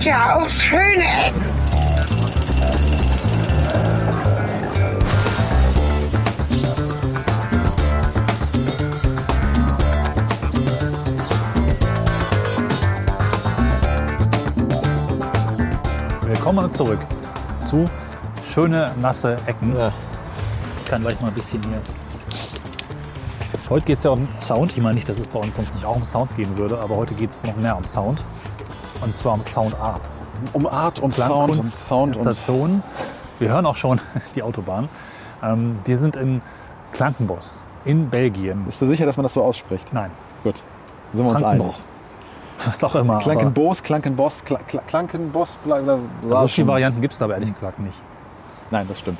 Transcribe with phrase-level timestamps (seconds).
[0.00, 1.44] gibt ja auch schöne Ecken.
[16.22, 16.98] Willkommen zurück
[17.66, 17.90] zu
[18.42, 19.74] schöne nasse Ecken.
[20.78, 21.82] Ich kann gleich mal ein bisschen hier.
[23.68, 24.72] Heute geht es ja um Sound.
[24.72, 26.96] Ich meine nicht, dass es bei uns sonst nicht auch um Sound gehen würde, aber
[26.96, 28.24] heute geht es noch mehr um Sound.
[29.02, 30.02] Und zwar um Soundart.
[30.52, 32.82] Um Art, um Sound, Klangkunst, Sound und Installation.
[33.38, 34.00] Wir hören auch schon
[34.34, 34.88] die Autobahn.
[35.42, 36.42] Ähm, wir sind in
[36.92, 38.64] Klankenbos in Belgien.
[38.64, 39.92] Bist du sicher, dass man das so ausspricht?
[39.92, 40.10] Nein,
[40.44, 40.62] Gut.
[41.12, 41.66] Sind wir uns einig.
[42.64, 43.18] Was auch immer.
[43.18, 46.42] Klankenbos, Klankenboss, Kla Kla Klankenboss, bla bla bla.
[46.42, 48.02] So viele Varianten gibt es aber ehrlich gesagt nicht.
[48.70, 49.18] Nein, das stimmt.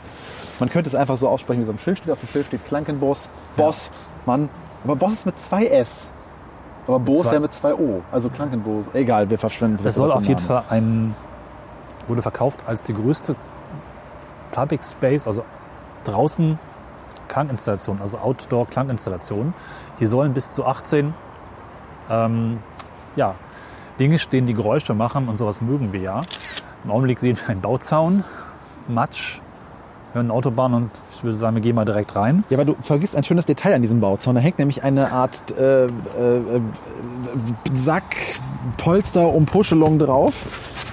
[0.58, 2.10] Man könnte es einfach so aussprechen, wie es am Schild steht.
[2.12, 3.90] Auf dem Schild steht Klankenboss, Boss,
[4.26, 4.50] Mann.
[4.84, 6.10] Aber Boss ist mit zwei S.
[6.90, 8.02] Aber Boos wäre mit zwei O.
[8.10, 8.86] Also Klankenboos.
[8.94, 9.82] Egal, wir verschwenden es.
[9.82, 11.14] Das soll auf jeden Fall ein,
[12.08, 13.36] wurde verkauft als die größte
[14.50, 15.44] Public Space, also
[16.04, 16.58] draußen
[17.28, 19.54] Klanginstallation, also Outdoor-Klanginstallation.
[19.98, 21.14] Hier sollen bis zu 18
[22.10, 22.58] ähm,
[23.14, 23.34] ja,
[24.00, 26.20] Dinge stehen, die Geräusche machen und sowas mögen wir ja.
[26.84, 28.24] Im Augenblick sehen wir einen Bauzaun,
[28.88, 29.40] Matsch,
[30.12, 32.44] wir hören eine Autobahn und ich würde sagen, wir gehen mal direkt rein.
[32.50, 34.34] Ja, aber du vergisst ein schönes Detail an diesem Bauzaun.
[34.34, 35.90] Da hängt nämlich eine Art äh, äh, äh,
[37.72, 38.16] Sack,
[38.76, 40.34] Polster, Umpuschelung drauf.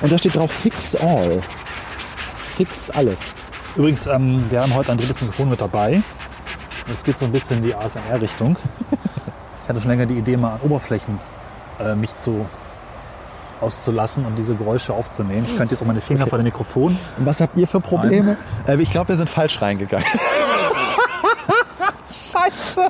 [0.02, 1.40] Und da steht drauf Fix All.
[2.34, 3.20] Es fixt alles.
[3.76, 6.04] Übrigens, ähm, wir haben heute ein drittes Mikrofon mit dabei.
[6.92, 8.56] Es geht so ein bisschen in die ASMR-Richtung.
[9.64, 11.20] Ich hatte schon länger die Idee, mal an Oberflächen
[11.82, 12.46] äh, mich zu
[13.62, 15.46] auszulassen und diese Geräusche aufzunehmen.
[15.50, 16.98] Ich könnte jetzt auch meine Finger vor dem Mikrofon.
[17.18, 18.38] Und was habt ihr für Probleme?
[18.68, 20.06] Äh, ich glaube, wir sind falsch reingegangen.
[22.32, 22.88] Scheiße.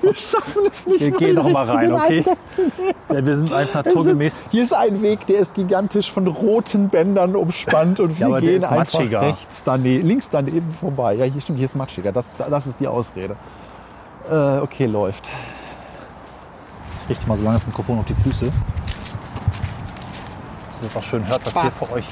[0.00, 1.00] Wir schaffen es nicht.
[1.00, 2.24] Wir gehen doch mal rein, okay?
[3.12, 4.48] Ja, wir sind einfach naturgemäß.
[4.50, 8.56] Hier ist ein Weg, der ist gigantisch von roten Bändern umspannt und wir Ja, gehen
[8.58, 9.20] ist einfach matschiger.
[9.22, 11.14] rechts daneben, links daneben vorbei.
[11.14, 12.12] Ja, hier stimmt, hier ist matschiger.
[12.12, 13.36] Das, das ist die Ausrede.
[14.30, 15.28] Äh, okay, läuft.
[17.02, 18.50] Ich richte mal so lange das Mikrofon auf die Füße.
[20.78, 22.06] Dass ihr das auch schön hört, was wir für euch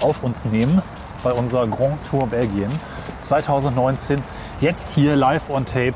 [0.00, 0.80] auf uns nehmen
[1.24, 2.70] bei unserer Grand Tour Belgien
[3.18, 4.22] 2019.
[4.60, 5.94] Jetzt hier live on tape.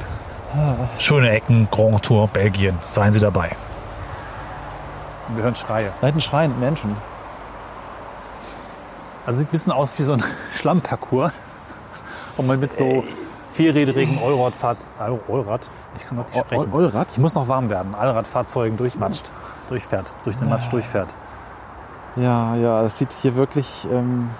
[0.98, 2.76] Schöne Ecken, Grand Tour Belgien.
[2.88, 3.50] Seien Sie dabei.
[5.28, 5.92] Und wir hören Schreie.
[6.00, 6.96] Da hinten schreien Menschen.
[9.24, 10.24] Also sieht ein bisschen aus wie so ein
[10.56, 11.30] Schlammparcours,
[12.36, 13.04] wo man mit so
[13.52, 16.74] vierrädrigen Allradfahrt, Allrad, ich kann noch nicht sprechen.
[16.74, 17.06] Allrad?
[17.12, 17.94] Ich muss noch warm werden.
[17.94, 19.30] Allradfahrzeugen durchmatscht,
[19.68, 21.08] durchfährt, durch den Matsch durchfährt.
[22.16, 23.86] Ja, ja, das sieht hier wirklich.
[23.90, 24.30] Ähm,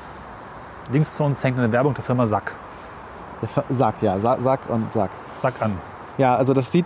[0.93, 2.55] Links zu uns hängt eine Werbung der Firma Sack.
[3.43, 5.11] der Sack, ja, Sa- Sack und Sack.
[5.39, 5.79] Sack an.
[6.19, 6.85] Ja, also das sieht,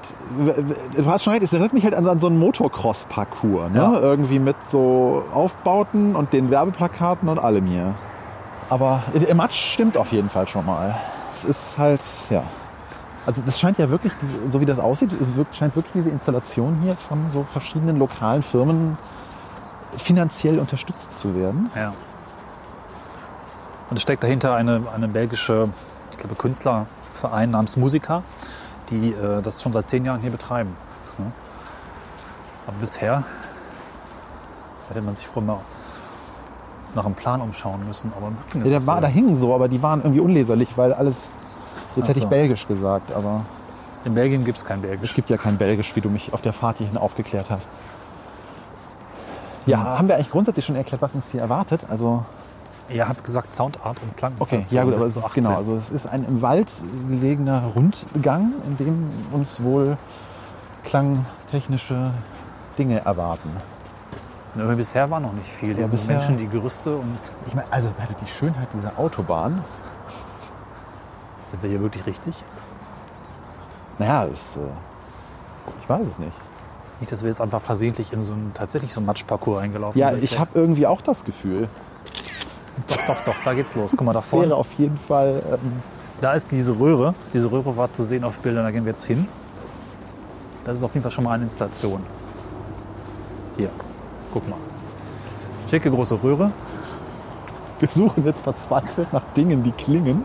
[0.97, 3.79] du hast schon recht, es erinnert mich halt an, an so einen Motocross-Parcours, ne?
[3.79, 3.99] Ja.
[3.99, 7.95] Irgendwie mit so Aufbauten und den Werbeplakaten und allem hier.
[8.71, 10.95] Aber im Matsch stimmt auf jeden Fall schon mal.
[11.35, 12.43] Es ist halt, ja.
[13.27, 14.13] Also das scheint ja wirklich,
[14.51, 15.11] so wie das aussieht,
[15.53, 18.97] scheint wirklich diese Installation hier von so verschiedenen lokalen Firmen
[19.99, 21.71] finanziell unterstützt zu werden.
[21.75, 21.93] Ja.
[23.91, 25.69] Und es steckt dahinter eine, eine belgische,
[26.11, 28.23] ich glaube, Künstlerverein namens Musica,
[28.91, 30.77] die äh, das schon seit zehn Jahren hier betreiben.
[31.19, 31.31] Ne?
[32.67, 33.25] Aber bisher
[34.89, 35.61] hätte man sich vorher mal
[36.95, 38.13] nach einem Plan umschauen müssen.
[38.17, 39.01] Aber Ja, es der war, so.
[39.03, 41.29] da hingen so, aber die waren irgendwie unleserlich, weil alles,
[41.97, 42.29] jetzt Ach hätte ich so.
[42.31, 43.43] belgisch gesagt, aber
[44.05, 45.15] In Belgien gibt es kein Es Belgisch.
[45.15, 47.69] gibt ja kein Belgisch, wie du mich auf der Fahrt hierhin aufgeklärt hast.
[49.67, 51.83] Ja, haben wir eigentlich grundsätzlich schon erklärt, was uns hier erwartet?
[51.89, 52.25] Also,
[52.91, 54.35] Ihr habt gesagt Soundart und Klang.
[54.39, 56.71] okay, ja gut, aber es ist, genau, also es ist ein im Wald
[57.09, 59.97] gelegener Rundgang, in dem uns wohl
[60.85, 62.11] klangtechnische
[62.77, 63.51] Dinge erwarten.
[64.55, 65.79] Aber bisher war noch nicht viel.
[65.79, 67.17] Ja, bisher- Menschen, die Gerüste und
[67.47, 67.89] Ich meine, also
[68.23, 69.65] die Schönheit dieser Autobahn,
[71.51, 72.45] sind wir hier wirklich richtig?
[73.99, 74.61] naja, ist, äh,
[75.81, 76.33] ich weiß es nicht.
[77.01, 80.11] Nicht, dass wir jetzt einfach versehentlich in so einen, tatsächlich so einen Matschparcours eingelaufen Ja,
[80.13, 80.23] sind.
[80.25, 81.69] ich habe irgendwie auch das Gefühl.
[82.89, 83.93] Doch, doch, doch, da geht's los.
[83.97, 84.55] Guck mal, da Das wäre vorne.
[84.57, 85.73] auf jeden Fall ähm,
[86.21, 87.15] Da ist diese Röhre.
[87.33, 89.29] Diese Röhre war zu sehen auf Bildern, da gehen wir jetzt hin.
[90.65, 92.03] Das ist auf jeden Fall schon mal eine Installation.
[93.57, 93.69] Hier,
[94.33, 94.57] guck mal.
[95.69, 96.53] Schicke große Röhre.
[97.81, 100.25] Wir suchen jetzt verzweifelt nach Dingen, die klingen.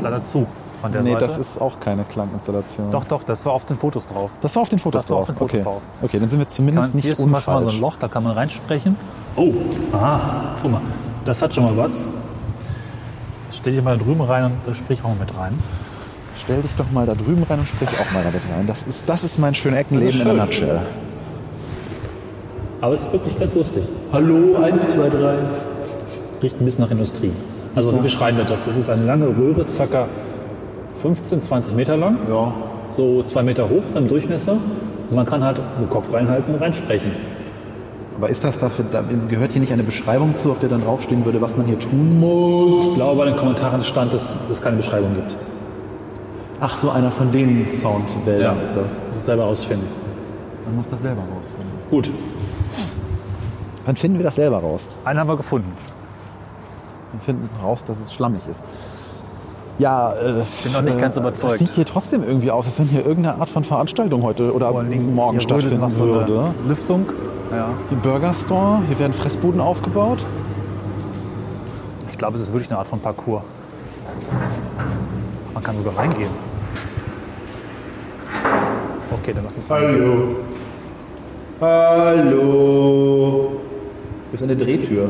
[0.00, 0.46] Leider zu
[0.80, 1.26] von der nee, Seite.
[1.26, 2.90] das ist auch keine Klanginstallation.
[2.90, 4.30] doch, doch, das war auf den Fotos drauf.
[4.40, 5.36] Das war auf den Fotos Das war auf drauf.
[5.36, 5.64] den Fotos okay.
[5.64, 5.82] drauf.
[6.02, 7.76] okay, dann sind wir zumindest man, nicht hier ist zum Beispiel mal so unfalsch.
[7.76, 8.96] ein Loch, da kann man reinsprechen.
[9.36, 9.52] Oh,
[9.92, 10.80] aha, guck mal,
[11.24, 12.04] das hat schon mal was.
[13.52, 15.58] Stell dich mal da drüben rein und äh, sprich auch mit rein.
[16.42, 18.66] Stell dich doch mal da drüben rein und sprich auch mal damit rein.
[18.66, 20.80] Das ist, das ist mein schönes Eckenleben in a nutshell.
[22.80, 23.82] Aber es ist wirklich ganz lustig.
[24.12, 25.34] Hallo, 1, 2, 3.
[26.42, 27.32] Riecht ein bisschen nach Industrie.
[27.74, 28.66] Also wie beschreiben wir das?
[28.66, 30.06] Es ist eine lange Röhre, ca.
[31.02, 32.52] 15, 20 Meter lang, Ja.
[32.88, 34.52] so zwei Meter hoch im Durchmesser.
[35.10, 37.10] Und man kann halt den Kopf reinhalten und reinsprechen.
[38.16, 41.24] Aber ist das dafür, da gehört hier nicht eine Beschreibung zu, auf der dann draufstehen
[41.24, 42.88] würde, was man hier tun muss?
[42.90, 45.36] Ich glaube, bei den Kommentaren stand, dass es keine Beschreibung gibt.
[46.60, 48.62] Ach, so einer von den Soundwäldern Ja.
[48.62, 48.98] ist das.
[49.08, 49.86] Muss es selber ausfinden.
[50.66, 51.70] Man muss das selber rausfinden.
[51.90, 52.10] Gut,
[53.86, 54.86] Dann finden wir das selber raus.
[55.04, 55.72] einen haben wir gefunden.
[57.12, 58.62] Wir finden raus, dass es schlammig ist.
[59.80, 61.58] Ja, äh, Bin noch nicht äh, ganz Es überzeugt.
[61.58, 64.82] sieht hier trotzdem irgendwie aus, als wenn hier irgendeine Art von Veranstaltung heute oder Vor
[64.84, 66.54] morgen stattfinden noch so eine würde.
[66.68, 67.06] Lüftung.
[67.50, 67.70] Ja.
[67.88, 70.22] Hier Burger Store, hier werden Fressbuden aufgebaut.
[72.10, 73.42] Ich glaube, es ist wirklich eine Art von Parcours.
[75.54, 76.28] Man kann sogar reingehen.
[79.12, 80.36] Okay, dann lass uns reingehen.
[81.58, 83.52] Hallo.
[84.30, 85.08] Hier ist eine Drehtür.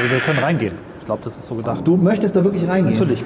[0.00, 0.85] Wir wir können reingehen.
[1.06, 1.82] Ich glaube, das ist so gedacht.
[1.84, 2.94] Du möchtest da wirklich reingehen?
[2.94, 3.22] Natürlich.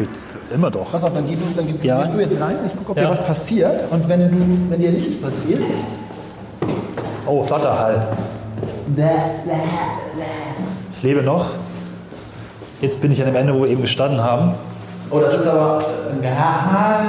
[0.54, 0.92] Immer doch.
[0.92, 2.02] Pass auf, dann, geh du, dann geh, Ja.
[2.02, 2.56] gehst du jetzt rein.
[2.66, 3.04] Ich gucke, ob Ja.
[3.04, 3.90] dir was passiert.
[3.90, 4.36] Und wenn, du,
[4.70, 5.62] wenn dir nichts passiert,
[7.26, 8.06] Oh, Flatterhall.
[10.94, 11.46] Ich lebe noch.
[12.82, 14.52] Jetzt bin ich an dem Ende, wo wir eben gestanden haben.
[15.10, 15.78] Oh, das ist aber
[16.12, 17.08] ein Gehalt.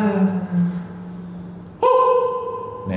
[2.87, 2.95] Nee,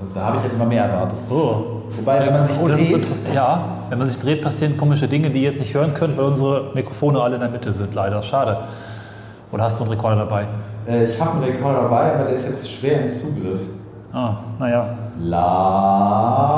[0.00, 1.18] also da habe ich jetzt mal mehr erwartet.
[1.28, 1.81] Oh.
[1.98, 3.06] Wobei, wenn man sich oh, dreht.
[3.34, 3.60] Ja,
[3.90, 6.70] wenn man sich dreht, passieren komische Dinge, die ihr jetzt nicht hören könnt, weil unsere
[6.74, 7.94] Mikrofone alle in der Mitte sind.
[7.94, 8.58] Leider, schade.
[9.52, 10.46] Oder hast du einen Rekorder dabei?
[10.86, 13.60] äh, ich habe einen Rekorder dabei, aber der ist jetzt schwer im Zugriff.
[14.12, 14.86] Ah, naja.
[15.20, 16.52] La.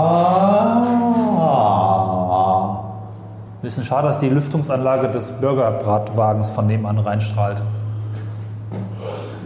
[3.63, 7.63] Bisschen schade, dass die Lüftungsanlage des Burgerbratwagens von nebenan reinstrahlt.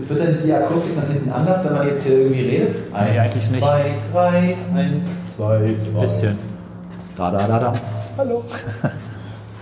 [0.09, 2.77] Wird denn die Akustik nach hinten anders, wenn man jetzt hier irgendwie redet?
[2.95, 3.63] Eins, eigentlich nicht.
[3.63, 5.05] zwei, drei, eins,
[5.39, 6.01] zwei, drei.
[6.01, 6.37] Bisschen.
[7.17, 7.73] Da, da, da, da.
[8.19, 8.45] Hallo.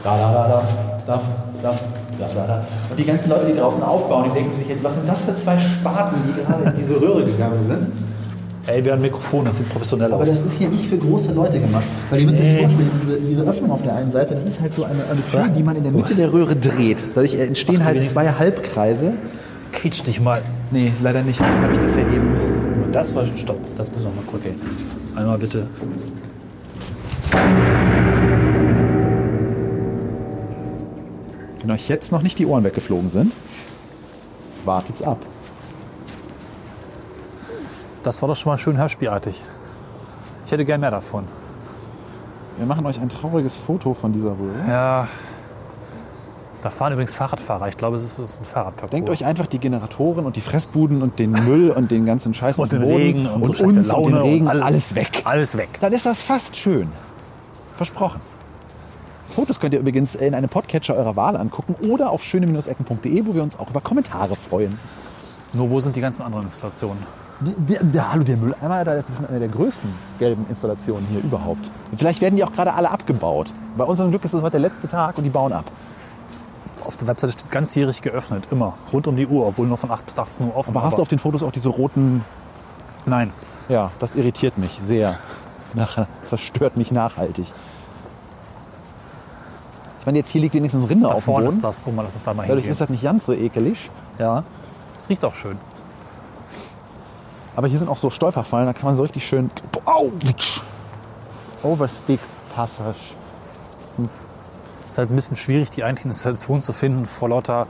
[0.04, 0.62] Da, da, da, da,
[1.06, 1.22] da,
[1.62, 1.70] da.
[2.18, 2.66] Da, da, da.
[2.90, 5.34] Und die ganzen Leute, die draußen aufbauen, die denken sich jetzt, was sind das für
[5.34, 7.88] zwei Spaten, die gerade in diese Röhre gegangen sind?
[8.68, 10.14] Ey, wir haben Mikrofon, das sieht professionell aus.
[10.14, 11.82] Aber das ist hier nicht für große Leute gemacht.
[12.10, 14.76] Weil ihr müsst euch vorstellen, diese, diese, Öffnung auf der einen Seite, das ist halt
[14.76, 16.16] so eine, eine Tür, die man in der Mitte oh.
[16.16, 17.08] der Röhre dreht.
[17.14, 19.14] Dadurch entstehen Ach, halt zwei Halbkreise.
[19.72, 20.40] Quietsch dich mal.
[20.70, 21.40] Nee, leider nicht.
[21.40, 22.32] Habe ich das ja eben.
[22.92, 23.58] Das war schon Stopp.
[23.76, 24.46] Das müssen wir mal kurz.
[24.46, 24.54] Okay.
[25.16, 25.66] Einmal bitte.
[31.60, 33.34] Wenn euch jetzt noch nicht die Ohren weggeflogen sind,
[34.64, 35.18] wartet's ab.
[38.02, 39.42] Das war doch schon mal schön hörspielartig.
[40.44, 41.24] Ich hätte gern mehr davon.
[42.58, 44.68] Wir machen euch ein trauriges Foto von dieser Röhre.
[44.68, 45.08] Ja.
[46.66, 47.68] Da fahren übrigens Fahrradfahrer.
[47.68, 48.90] Ich glaube, es ist ein Fahrradparcours.
[48.90, 52.58] Denkt euch einfach die Generatoren und die Fressbuden und den Müll und den ganzen Scheiß
[52.58, 54.96] auf und den Boden Regen und, so uns schlechte und Laune den Regen, und alles,
[54.96, 55.22] weg.
[55.22, 55.68] Alles weg.
[55.80, 56.88] Dann ist das fast schön.
[57.76, 58.20] Versprochen.
[59.28, 63.44] Fotos könnt ihr übrigens in einem Podcatcher eurer Wahl angucken oder auf schöne-ecken.de, wo wir
[63.44, 64.76] uns auch über Kommentare freuen.
[65.52, 66.98] Nur wo sind die ganzen anderen Installationen?
[67.68, 69.88] Der, der, hallo, der Mülleimer, da ist eine der größten
[70.18, 71.70] gelben Installationen hier überhaupt.
[71.96, 73.52] Vielleicht werden die auch gerade alle abgebaut.
[73.76, 75.66] Bei unserem Glück ist es heute der letzte Tag und die bauen ab.
[76.86, 78.44] Auf der Webseite steht ganzjährig geöffnet.
[78.50, 78.74] Immer.
[78.92, 80.70] Rund um die Uhr, obwohl nur von 8 bis 18 Uhr offen.
[80.70, 82.24] Aber hast du auf den Fotos auch diese roten...
[83.04, 83.32] Nein.
[83.68, 85.18] Ja, das irritiert mich sehr.
[85.74, 87.46] Nachher verstört mich nachhaltig.
[90.00, 91.56] Ich meine, jetzt hier liegt wenigstens Rinde Da auf dem vorne Boden.
[91.56, 91.82] ist das.
[91.84, 92.72] Guck mal, lass uns da mal Dadurch hingehen.
[92.72, 93.90] ist das nicht ganz so ekelig.
[94.18, 94.44] Ja.
[94.96, 95.58] Es riecht auch schön.
[97.56, 99.50] Aber hier sind auch so Stolperfallen, da kann man so richtig schön.
[99.84, 100.60] Autsch!
[101.62, 102.20] Overstick
[102.54, 103.14] Passage.
[104.86, 107.66] Es ist halt ein bisschen schwierig, die eigentliche Installation zu finden vor lauter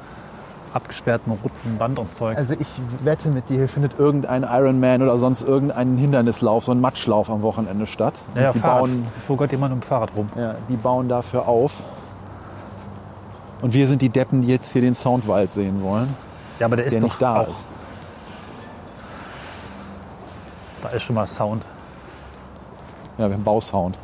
[0.75, 2.37] abgesperrten roten Band und Zeug.
[2.37, 2.69] Also ich
[3.03, 7.41] wette mit dir, hier findet irgendein Ironman oder sonst irgendein Hindernislauf, so ein Matschlauf am
[7.41, 8.13] Wochenende statt.
[8.35, 8.81] Ja, ja, die, Fahrrad.
[8.83, 10.29] bauen, Wo geht jemand dem Fahrrad rum?
[10.37, 11.83] ja, die bauen dafür auf.
[13.63, 16.15] Und wir sind die Deppen, die jetzt hier den Soundwald sehen wollen.
[16.59, 17.49] Ja, aber der ist Der doch nicht da auch.
[17.49, 17.65] ist.
[20.83, 21.63] Da ist schon mal Sound.
[23.17, 23.97] Ja, wir haben Bausound.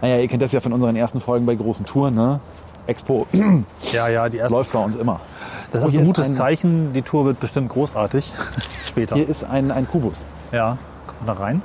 [0.00, 2.40] Naja, ihr kennt das ja von unseren ersten Folgen bei großen Touren, ne?
[2.86, 3.26] Expo
[3.92, 4.56] Ja, ja, die erste.
[4.56, 5.20] läuft bei uns immer.
[5.72, 6.92] Das Oh, ist ein ist gutes ein- Zeichen.
[6.92, 8.32] Die Tour wird bestimmt großartig.
[8.86, 9.14] Später.
[9.16, 10.24] Hier ist ein, ein Kubus.
[10.52, 11.62] Ja, kommt da rein.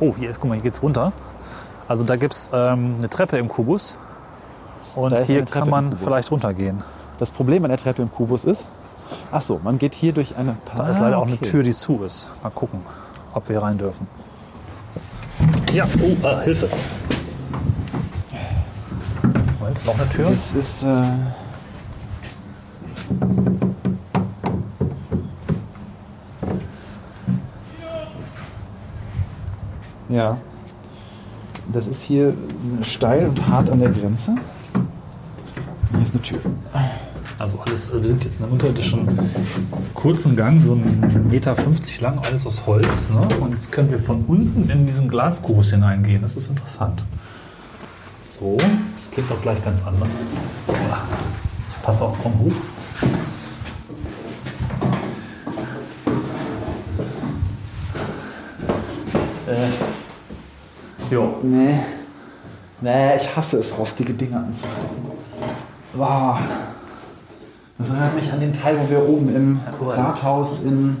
[0.00, 1.12] Oh, hier ist, guck mal, hier geht's runter.
[1.86, 3.94] Also da gibt's ähm, eine Treppe im Kubus.
[4.96, 6.82] Und hier kann man vielleicht runtergehen.
[7.18, 8.66] Das Problem an der Treppe im Kubus ist,
[9.30, 10.56] ach so, man geht hier durch eine...
[10.76, 11.44] Da ist leider auch eine okay.
[11.44, 12.26] Tür, die zu ist.
[12.42, 12.80] Mal gucken,
[13.34, 14.06] ob wir rein dürfen.
[15.74, 16.68] Ja, oh, äh, Hilfe.
[19.58, 20.30] Moment, noch eine Tür.
[20.30, 20.84] Das ist...
[20.84, 21.02] Äh,
[30.08, 30.36] Ja.
[31.72, 32.34] Das ist hier
[32.82, 34.36] steil und hart an der Grenze.
[35.90, 36.38] Hier ist eine Tür.
[37.44, 39.06] Also alles, wir sind jetzt in einem unterirdischen
[39.92, 43.10] kurzen Gang, so ein Meter 50 lang, alles aus Holz.
[43.10, 43.20] Ne?
[43.38, 46.22] Und jetzt können wir von unten in diesen Glaskubus hineingehen.
[46.22, 47.04] Das ist interessant.
[48.40, 48.56] So,
[48.96, 50.24] das klingt auch gleich ganz anders.
[50.66, 52.52] Ich passe auch, komm hoch.
[59.46, 61.40] Äh, jo.
[61.42, 61.78] Nee.
[62.80, 65.10] Nee, ich hasse es, rostige Dinge anzufassen.
[65.92, 66.38] Boah.
[67.78, 70.96] Das erinnert mich an den Teil, wo wir oben im Oh, Rathaus in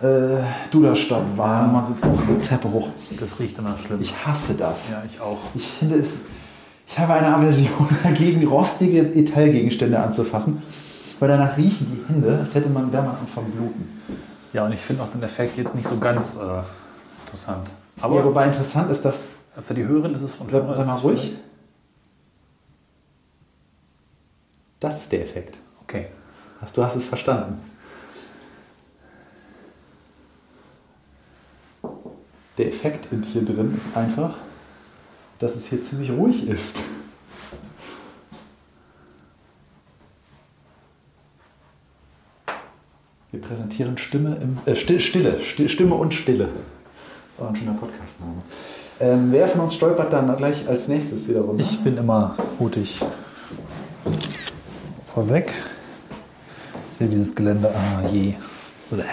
[0.00, 0.38] äh,
[0.70, 1.72] Duderstadt waren.
[1.72, 2.88] Man sitzt auf der Treppe hoch.
[3.18, 4.00] Das riecht immer schlimm.
[4.00, 4.90] Ich hasse das.
[4.90, 5.38] ja, ich auch.
[5.54, 6.20] Ich finde es.
[6.86, 10.62] Ich habe eine Aversion dagegen, rostige Metallgegenstände anzufassen,
[11.18, 13.88] weil danach riechen die Hände, als hätte man, wäre man am Verbluten.
[14.52, 16.62] Ja, und ich finde auch den Effekt jetzt nicht so ganz äh,
[17.26, 17.68] interessant.
[18.00, 19.28] Aber Aber wobei interessant ist, dass.
[19.64, 21.34] für die Hörerin ist es von Sag, mal ruhig.
[24.80, 25.58] Das ist der Effekt.
[26.60, 27.58] Hast- Du hast es verstanden.
[32.58, 34.36] Der Effekt in hier drin ist einfach,
[35.38, 36.84] dass es hier ziemlich ruhig ist.
[43.30, 46.44] Wir präsentieren Stimme im, äh, Stille, Stille, Sti- Stimme und Stille.
[46.48, 46.52] Das
[47.38, 48.34] ist auch ein schöner Podcastname.
[48.98, 51.60] Ähm, wer von uns stolpert dann gleich als nächstes wieder runter?
[51.60, 53.00] Ich bin immer mutig.
[55.06, 55.52] Vorweg.
[56.90, 57.70] Jetzt hier dieses Gelände.
[57.72, 58.34] Ah je.
[58.90, 59.04] Bleh.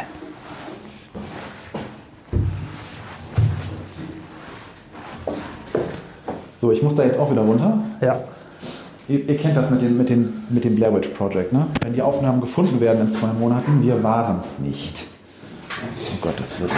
[6.59, 7.77] So, ich muss da jetzt auch wieder runter.
[8.01, 8.19] Ja.
[9.07, 11.67] Ihr, ihr kennt das mit dem, mit, dem, mit dem Blair Witch Project, ne?
[11.83, 15.05] Wenn die Aufnahmen gefunden werden in zwei Monaten, wir waren es nicht.
[15.79, 16.71] Oh Gott, das wird.
[16.71, 16.75] Äh,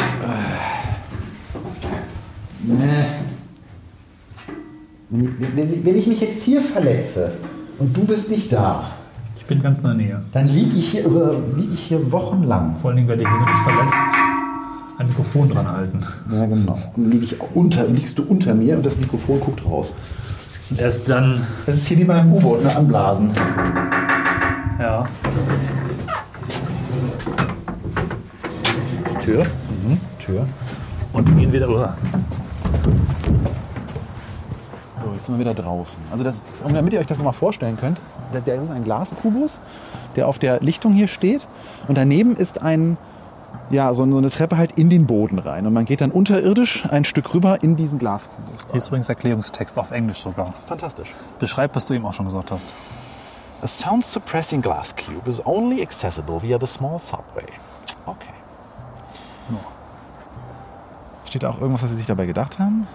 [2.73, 3.05] ne.
[5.09, 7.37] Wenn, ich mich jetzt hier verletze
[7.79, 8.98] und du bist nicht da,
[9.49, 10.21] bin ganz in der Nähe.
[10.31, 12.75] dann liege ich, hier über- lieg ich hier wochenlang.
[12.81, 14.15] Vor allen Dingen werde ich, wenn du dich verletzt,
[14.99, 15.99] ein Mikrofon dran halten.
[16.31, 16.77] Ja, genau.
[16.95, 19.93] Dann lieg ich unter, liegst du unter mir und das Mikrofon guckt raus.
[20.69, 22.75] Und erst dann, Das ist hier wie beim U-Boot, ne?
[22.75, 23.31] Anblasen.
[24.79, 25.05] ja.
[29.23, 29.43] Tür.
[29.43, 29.97] Mhm.
[30.23, 30.45] Tür.
[31.13, 31.67] Und wir gehen wieder.
[31.69, 31.87] Oh.
[35.29, 36.01] Sind wir wieder draußen.
[36.11, 38.01] Also das, und damit ihr euch das nochmal vorstellen könnt,
[38.33, 39.59] der ist ein Glaskubus,
[40.15, 41.47] der auf der Lichtung hier steht.
[41.87, 42.97] Und daneben ist ein,
[43.69, 45.67] ja, so eine Treppe halt in den Boden rein.
[45.67, 48.65] Und man geht dann unterirdisch ein Stück rüber in diesen Glaskubus.
[48.71, 50.51] Hier ist übrigens Erklärungstext auf Englisch sogar.
[50.65, 51.13] Fantastisch.
[51.37, 52.65] Beschreib, was du eben auch schon gesagt hast.
[53.61, 57.45] A sound-suppressing glass cube is only accessible via the small subway.
[58.07, 58.33] Okay.
[61.25, 62.87] Steht da auch irgendwas, was Sie sich dabei gedacht haben?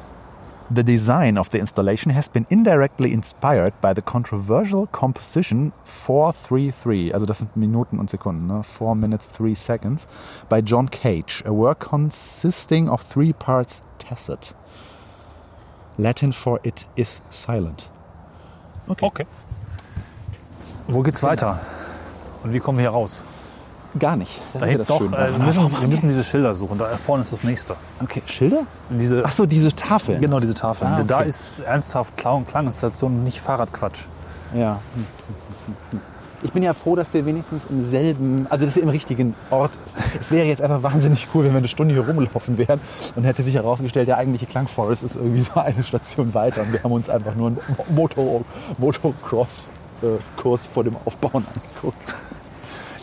[0.70, 7.26] The design of the installation has been indirectly inspired by the controversial composition 433, also
[7.26, 8.62] das sind Minuten und Sekunden, ne?
[8.62, 10.06] 4 minutes 3 seconds,
[10.48, 14.54] by John Cage, a work consisting of three parts tacit.
[15.98, 17.90] Latin for it is silent.
[18.88, 19.26] Okay.
[20.88, 21.60] Wo geht's weiter?
[22.42, 23.22] Und wie kommen wir hier raus?
[23.98, 24.40] Gar nicht.
[24.52, 26.78] Das Da ist ja das doch, Schöne äh, wir, müssen, wir müssen diese Schilder suchen.
[26.78, 27.76] Da vorne ist das nächste.
[28.02, 28.62] Okay, Schilder?
[28.90, 30.18] Diese, Ach so, diese Tafel.
[30.18, 30.86] genau, diese Tafel.
[30.88, 31.28] Ah, Da okay.
[31.28, 34.06] ist ernsthaft Klau- und Klanginstation, nicht Fahrradquatsch.
[34.54, 34.80] Ja.
[36.42, 39.70] Ich bin ja froh, dass wir wenigstens im selben, also dass wir im richtigen Ort
[39.86, 39.96] ist.
[40.20, 42.80] Es wäre jetzt einfach wahnsinnig cool, wenn wir eine Stunde hier rumlaufen wären
[43.16, 46.82] und hätte sich herausgestellt, der eigentliche Klangforest ist irgendwie so eine Station weiter und wir
[46.82, 47.58] haben uns einfach nur einen
[48.78, 52.14] Motocross-Kurs vor dem Aufbauen angeguckt.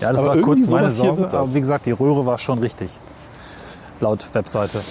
[0.02, 1.26] Ja, das Aber war kurz meine Sorge.
[1.26, 2.90] Aber wie gesagt, die Röhre war schon richtig.
[4.00, 4.82] Laut Webseite.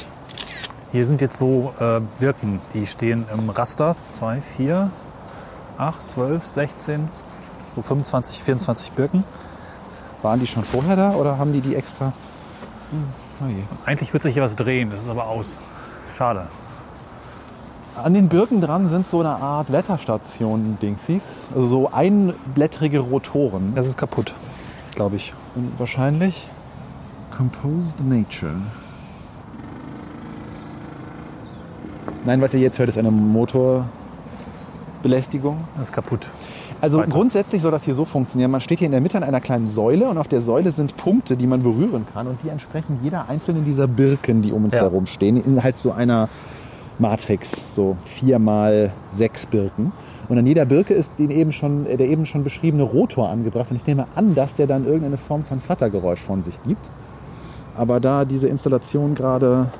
[0.93, 3.97] Hier sind jetzt so äh, Birken, die stehen im Raster.
[4.12, 4.90] 2, 4,
[5.79, 7.09] 8, 12, 16,
[7.75, 9.25] so 25, 24 Birken.
[10.23, 12.12] Waren die schon vorher da oder haben die die extra?
[12.90, 13.05] Hm,
[13.40, 13.87] oh.
[13.87, 15.59] Eigentlich wird sich hier was drehen, das ist aber aus.
[16.17, 16.47] Schade.
[17.97, 21.49] An den Birken dran sind so eine Art Wetterstationen, Dingsies.
[21.55, 23.75] Also so einblättrige Rotoren.
[23.75, 24.35] Das ist kaputt,
[24.94, 25.32] glaube ich.
[25.54, 26.49] Und wahrscheinlich
[27.37, 28.52] Composed Nature.
[32.25, 35.59] Nein, was ihr jetzt hört, ist eine Motorbelästigung.
[35.76, 36.30] Das ist kaputt.
[36.82, 37.11] Also Weiter.
[37.11, 38.50] grundsätzlich soll das hier so funktionieren.
[38.50, 40.97] Man steht hier in der Mitte an einer kleinen Säule und auf der Säule sind
[40.97, 44.75] Punkte, die man berühren kann und die entsprechen jeder einzelnen dieser Birken, die um uns
[44.75, 44.80] Ja.
[44.80, 46.28] herum stehen, in halt so einer
[46.99, 49.92] Matrix, so vier mal sechs Birken.
[50.31, 53.67] Und an jeder Birke ist den eben schon, äh, der eben schon beschriebene Rotor angebracht.
[53.71, 56.89] Und ich nehme an, dass der dann irgendeine Form von Flattergeräusch von sich gibt.
[57.75, 59.71] Aber da diese Installation gerade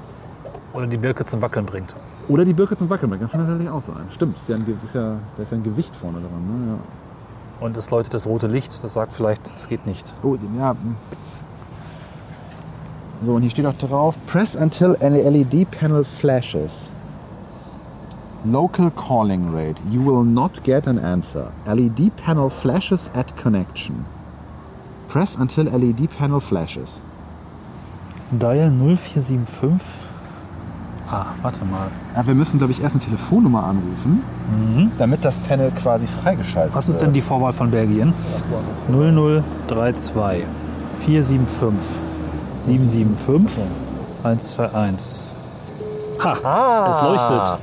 [0.73, 1.95] Oder die Birke zum Wackeln bringt.
[2.29, 3.23] Oder die Birke zum Wackeln bringt.
[3.23, 4.09] Das kann natürlich auch sein.
[4.13, 6.67] Stimmt, ist ja ein, ist ja, da ist ja ein Gewicht vorne dran.
[6.67, 6.73] Ne?
[6.73, 7.65] Ja.
[7.65, 10.15] Und es läutet das rote Licht, das sagt vielleicht, es geht nicht.
[10.25, 10.75] Oh, ja.
[13.25, 16.90] So, und hier steht auch drauf: Press until an LED panel flashes.
[18.45, 19.77] Local calling rate.
[19.91, 21.49] You will not get an answer.
[21.67, 24.07] LED panel flashes at connection.
[25.09, 27.01] Press until LED panel flashes.
[28.31, 29.81] Dial 0475.
[31.13, 31.89] Ah, warte mal.
[32.17, 34.23] Ja, wir müssen, glaube ich, erst eine Telefonnummer anrufen,
[34.97, 37.07] damit das Panel quasi freigeschaltet Was ist wird.
[37.09, 38.15] denn die Vorwahl von Belgien?
[38.89, 40.45] 0032
[41.01, 42.01] 475
[42.59, 43.65] 775
[44.23, 45.25] 121.
[46.23, 46.91] Ha, Ah.
[46.91, 47.59] es leuchtet.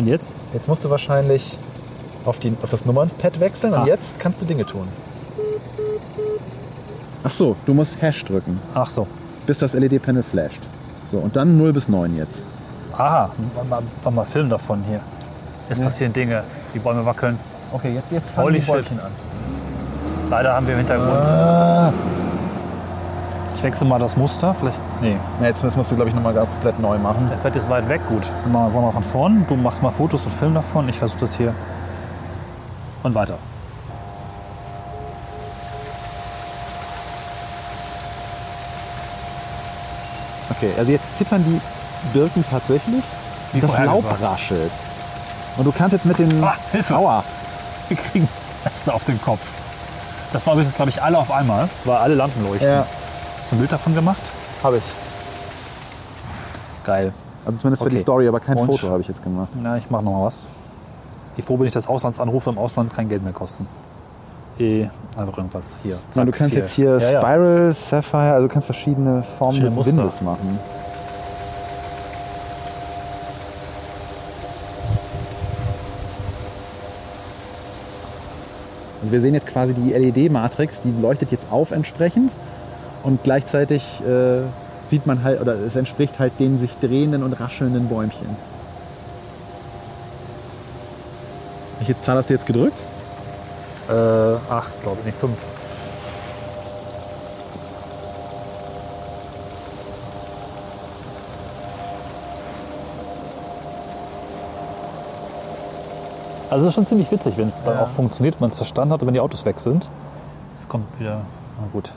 [0.00, 0.30] Und jetzt?
[0.54, 1.58] Jetzt musst du wahrscheinlich
[2.24, 3.86] auf, die, auf das Nummernpad wechseln und Ah.
[3.86, 4.88] jetzt kannst du Dinge tun.
[7.22, 9.06] Ach so, du musst Hash drücken, Ach so.
[9.46, 10.62] bis das LED-Panel flasht.
[11.12, 12.42] So, und dann 0 bis 9 jetzt.
[12.94, 13.30] Aha,
[13.68, 15.00] mal, mal, mal Film davon hier.
[15.68, 17.38] Es passieren Dinge, die Bäume wackeln.
[17.70, 19.10] Okay, jetzt, jetzt fangen die Bäumchen an.
[20.30, 21.10] Leider haben wir im Hintergrund.
[21.12, 21.92] Ah.
[23.60, 24.54] Ich wechsle mal das Muster.
[24.54, 24.78] Vielleicht.
[25.02, 27.28] Nee, Na, jetzt musst du, glaube ich, nochmal komplett neu machen.
[27.28, 28.00] der Fett ist weit weg.
[28.08, 28.32] Gut.
[28.42, 29.44] Dann machen wir es nochmal von vorn.
[29.46, 30.88] Du machst mal Fotos und Film davon.
[30.88, 31.54] Ich versuche das hier.
[33.02, 33.34] Und weiter.
[40.50, 41.60] Okay, also jetzt zittern die
[42.18, 43.02] Birken tatsächlich.
[43.52, 44.22] Wie das Laub vorhergesagt.
[44.22, 44.70] raschelt.
[45.58, 46.42] Und du kannst jetzt mit den...
[46.42, 46.96] Ah, Hilfe.
[46.96, 47.22] Aua.
[47.88, 48.26] Wir kriegen
[48.64, 49.40] Äste auf den Kopf.
[50.32, 52.68] Das war übrigens, glaube ich, alle auf einmal, weil alle Lampen leuchten.
[52.68, 52.86] Ja,
[53.40, 54.20] Hast du ein Bild davon gemacht?
[54.62, 54.82] habe ich.
[56.84, 57.12] Geil.
[57.46, 58.02] Also zumindest für die Okay.
[58.02, 58.66] Story, aber kein Und?
[58.66, 59.48] Foto habe ich jetzt gemacht.
[59.60, 60.46] Na, ich mache noch mal was.
[61.36, 63.66] Wie froh bin ich, dass Auslandsanrufe im Ausland kein Geld mehr kosten.
[64.58, 65.76] Eh, einfach irgendwas.
[65.82, 65.92] Hier.
[65.92, 66.60] Ja, zack, du kannst vier.
[66.62, 67.20] jetzt hier Ja, ja.
[67.20, 69.96] Spiral, Sapphire, also du kannst verschiedene Formen Verschiedene des Muster.
[69.96, 70.58] Windes machen.
[79.00, 82.32] Also wir sehen jetzt quasi die LED-Matrix, die leuchtet jetzt auf entsprechend
[83.02, 84.40] und gleichzeitig äh,
[84.86, 88.36] sieht man halt, oder es entspricht halt den sich drehenden und raschelnden Bäumchen.
[91.78, 92.78] Welche Zahl hast du jetzt gedrückt?
[93.88, 93.92] Äh,
[94.52, 95.36] acht, glaube ich, nicht fünf.
[106.50, 107.82] Also es ist schon ziemlich witzig, wenn es dann Ja.
[107.82, 109.88] auch funktioniert, man es verstanden hat und wenn die Autos weg sind.
[110.58, 111.20] Es kommt wieder.
[111.60, 111.92] Na gut.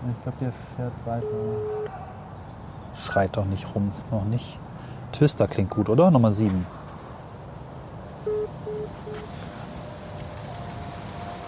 [0.00, 1.26] Ich glaube, der fährt weiter.
[2.94, 4.58] Schreit doch nicht rum, ist noch nicht.
[5.12, 6.10] Twister klingt gut, oder?
[6.10, 6.66] Nummer sieben.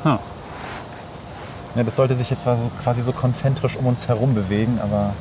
[0.03, 0.19] Hm.
[1.77, 5.13] Ja, das sollte sich jetzt zwar so, quasi so konzentrisch um uns herum bewegen, aber.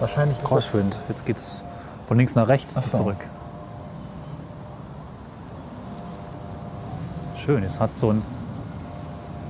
[0.00, 0.96] Wahrscheinlich Crosswind.
[1.08, 1.62] Jetzt geht's
[2.06, 2.80] von links nach rechts so.
[2.82, 3.24] zurück.
[7.44, 8.22] Schön, es hat so einen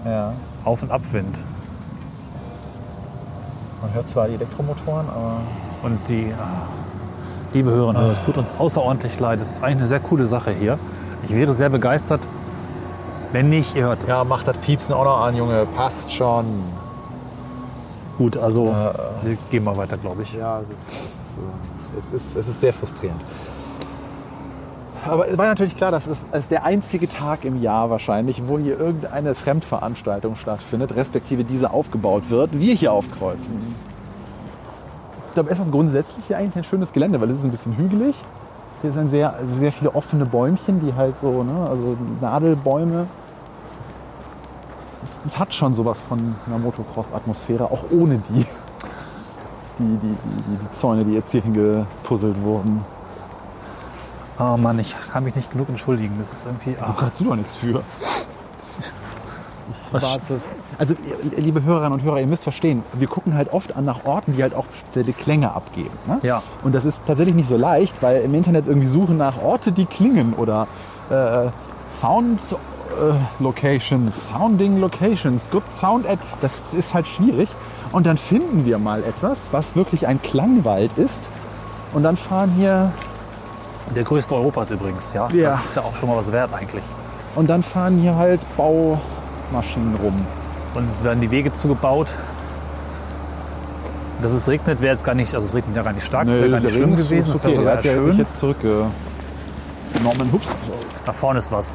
[0.06, 0.32] ja.
[0.64, 1.36] Auf- und Abwind.
[3.82, 5.40] Man hört zwar die Elektromotoren, aber.
[5.82, 6.68] Und die, ah,
[7.52, 9.40] liebe Hörerinnen und Hörer, es tut uns außerordentlich leid.
[9.42, 10.78] Es ist eigentlich eine sehr coole Sache hier.
[11.24, 12.20] Ich wäre sehr begeistert,
[13.32, 14.08] wenn nicht, ihr hört es.
[14.08, 15.66] Ja, mach das Piepsen auch noch an, Junge.
[15.76, 16.46] Passt schon.
[18.16, 18.74] Gut, also
[19.22, 20.32] wir gehen mal weiter, glaube ich.
[20.32, 23.20] Ja, es ist, äh, es ist, es ist sehr frustrierend.
[25.04, 28.46] Aber es war natürlich klar, das ist, es ist der einzige Tag im Jahr wahrscheinlich,
[28.46, 32.50] wo hier irgendeine Fremdveranstaltung stattfindet, respektive diese aufgebaut wird.
[32.52, 33.74] Wir hier aufkreuzen.
[35.28, 38.14] Ich glaube, ist grundsätzlich hier eigentlich ein schönes Gelände, weil es ist ein bisschen hügelig.
[38.82, 43.06] Hier sind sehr, sehr viele offene Bäumchen, die halt so, ne, also Nadelbäume.
[45.02, 48.44] Es, es hat schon sowas von einer Motocross-Atmosphäre, auch ohne die,
[49.78, 52.84] die, die, die, die Zäune, die jetzt hier hingepuzzelt wurden.
[54.44, 56.16] Oh Mann, ich kann mich nicht genug entschuldigen.
[56.18, 56.74] Das ist irgendwie.
[56.78, 57.80] Da Ah, kannst du doch nichts für.
[59.92, 60.18] was,
[60.78, 60.94] Also,
[61.36, 64.42] liebe Hörerinnen und Hörer, ihr müsst verstehen, wir gucken halt oft an nach Orten, die
[64.42, 65.96] halt auch spezielle Klänge abgeben.
[66.06, 66.18] Ne?
[66.22, 66.42] Ja.
[66.64, 69.84] Und das ist tatsächlich nicht so leicht, weil im Internet irgendwie suchen nach Orte, die
[69.86, 70.66] klingen oder
[71.10, 71.48] äh,
[71.88, 76.18] Sound äh, Locations, Sounding Locations, Good Sound at.
[76.40, 77.48] Das ist halt schwierig.
[77.92, 81.28] Und dann finden wir mal etwas, was wirklich ein Klangwald ist.
[81.92, 82.90] Und dann fahren hier
[83.94, 85.28] der größte Europas übrigens, ja.
[85.32, 85.50] Ja.
[85.50, 86.84] Das ist ja auch schon mal was wert eigentlich.
[87.34, 90.26] und dann fahren hier halt Baumaschinen rum.
[90.74, 92.08] Und werden die Wege zugebaut.
[94.22, 96.38] Dass es regnet, wäre jetzt gar nicht, also es regnet ja gar nicht stark, das
[96.38, 98.18] wäre gar nicht schlimm gewesen, das wäre sogar der hat sich schön.
[98.18, 98.92] jetzt zurückgenommen.
[100.32, 100.46] Hups.
[101.04, 101.74] Da vorne ist was.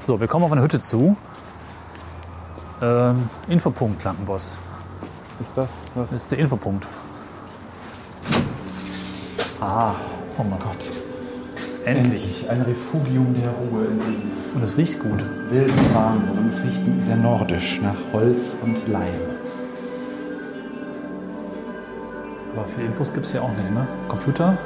[0.00, 1.16] So, wir kommen auf eine Hütte zu.
[2.82, 4.52] Ähm, Infopunkt Klankenboss.
[5.40, 6.10] Ist das das?
[6.10, 6.86] Das ist der Infopunkt.
[9.60, 9.94] Ah,
[10.38, 10.90] oh mein Gott.
[11.86, 12.50] Endlich.
[12.50, 14.30] Ein Refugium der Ruhe in Siegen.
[14.56, 15.24] Und es riecht gut.
[15.50, 16.36] Wilden Wahnsinn.
[16.36, 19.04] Und es riecht sehr nordisch nach Holz und Leim.
[22.56, 23.86] Aber viele Infos gibt es ja auch nicht, ne?
[24.08, 24.58] Computer?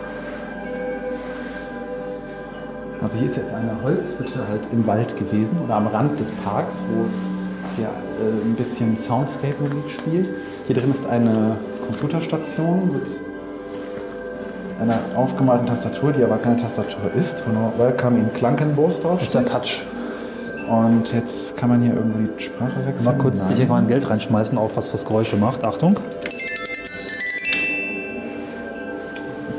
[3.02, 6.84] Also hier ist jetzt eine Holzhütte halt im Wald gewesen oder am Rand des Parks,
[6.90, 10.28] wo es hier äh, ein bisschen Soundscape-Musik spielt.
[10.66, 13.29] Hier drin ist eine Computerstation mit
[14.80, 19.28] einer aufgemalten Tastatur, die aber keine Tastatur ist, wo nur Welcome in Klankenbos drauf Das
[19.28, 19.48] ist steht.
[19.52, 19.84] Touch.
[20.68, 23.04] Und jetzt kann man hier irgendwie die Sprache wechseln.
[23.04, 23.56] Mal kurz Nein.
[23.56, 25.64] hier mal ein Geld reinschmeißen auf was, was Geräusche macht.
[25.64, 25.98] Achtung.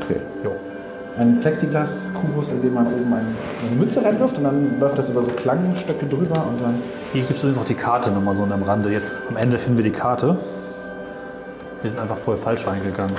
[0.00, 0.16] Okay.
[0.42, 0.52] Jo.
[1.18, 3.26] Ein Plexiglas-Kubus, in dem man oben eine,
[3.66, 6.74] eine Mütze reinwirft und dann läuft das über so Klangstöcke drüber und dann
[7.12, 8.90] Hier gibt es übrigens auch die Karte nochmal so am Rande.
[8.90, 10.38] Jetzt am Ende finden wir die Karte.
[11.82, 13.14] Wir sind einfach voll falsch reingegangen.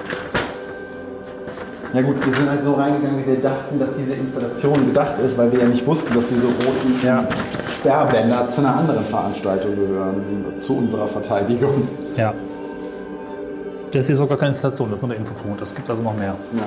[1.94, 5.38] Ja gut, wir sind halt so reingegangen, wie wir dachten, dass diese Installation gedacht ist,
[5.38, 7.24] weil wir ja nicht wussten, dass diese roten Ja.
[7.72, 10.24] Sperrbänder zu einer anderen Veranstaltung gehören,
[10.58, 11.88] zu unserer Verteidigung.
[12.18, 12.34] Ja.
[13.92, 15.62] Das ist hier sogar keine Installation, das ist nur der Infopunkt.
[15.62, 16.34] Es gibt also noch mehr.
[16.54, 16.64] Ja.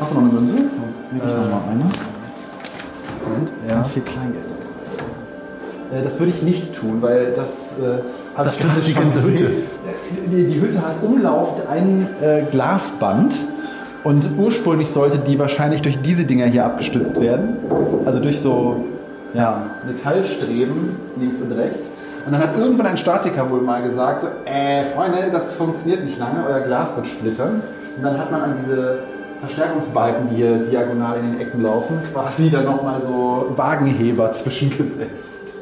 [0.00, 0.54] Hast du noch eine Münze?
[0.54, 0.68] Nehme
[1.12, 1.84] ich noch mal eine.
[1.84, 3.74] Und Ja.
[3.76, 4.44] ganz viel Kleingeld.
[5.92, 8.02] Äh, Das würde ich nicht tun, weil das äh,
[8.42, 9.22] Das stützt die ganze.
[9.22, 9.46] Hütte.
[9.46, 13.36] Äh, Die, die Hütte hat umlauft ein äh, Glasband
[14.04, 17.56] und ursprünglich sollte die wahrscheinlich durch diese Dinger hier abgestützt werden.
[18.04, 18.84] Also durch so
[19.34, 21.90] ja, Metallstreben links und rechts.
[22.24, 26.18] Und dann hat irgendwann ein Statiker wohl mal gesagt, so, äh, Freunde, das funktioniert nicht
[26.18, 27.62] lange, euer Glas wird splittern.
[27.96, 29.00] Und dann hat man an diese
[29.40, 35.57] Verstärkungsbalken, die hier diagonal in den Ecken laufen, quasi dann nochmal so Wagenheber zwischengesetzt.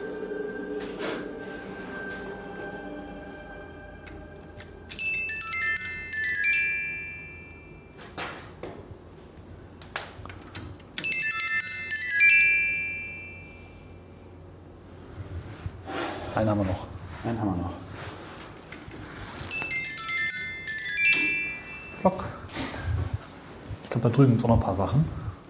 [24.47, 25.05] Auch noch ein paar Sachen.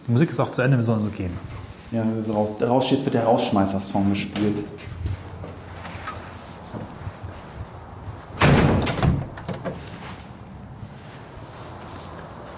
[0.06, 1.32] Die Musik ist auch zu Ende, wir sollen so gehen.
[1.92, 4.64] Ja, so raus, raus steht, wird der Rausschmeißer-Song gespielt.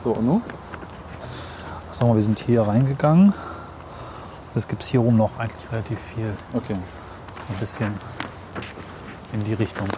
[0.03, 0.42] So, und nun?
[1.90, 3.35] Sagen wir, wir sind hier reingegangen.
[4.55, 6.33] Es gibt hier oben noch eigentlich relativ viel.
[6.55, 6.77] Okay.
[7.48, 7.94] So ein bisschen
[9.33, 9.88] in die Richtung.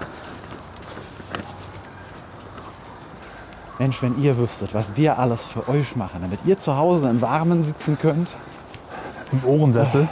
[3.80, 7.22] Mensch, wenn ihr wüsstet, was wir alles für euch machen, damit ihr zu Hause im
[7.22, 8.28] Warmen sitzen könnt.
[9.32, 10.06] Im Ohrensessel.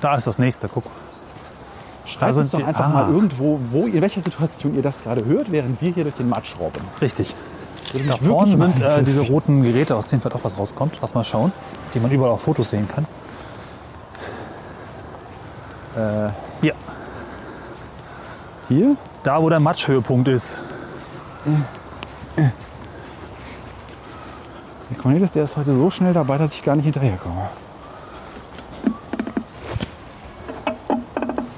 [0.00, 0.84] Da ist das nächste, guck.
[2.04, 2.88] Schreibt uns doch einfach ah.
[2.88, 6.28] mal irgendwo, wo, in welcher Situation ihr das gerade hört, während wir hier durch den
[6.28, 6.82] Matsch robben.
[7.00, 7.34] Richtig.
[8.08, 10.98] Da vorne sind äh, diese roten Geräte, aus denen vielleicht auch was rauskommt.
[11.02, 11.52] Lass mal schauen.
[11.94, 13.06] Die man überall auf Fotos sehen kann.
[15.96, 16.74] Äh, Hier,
[18.68, 18.96] hier?
[19.24, 20.56] da wo der Matschhöhepunkt ist.
[22.36, 22.52] Der
[25.00, 27.48] Cornelis, der ist heute so schnell dabei, dass ich gar nicht hinterherkomme.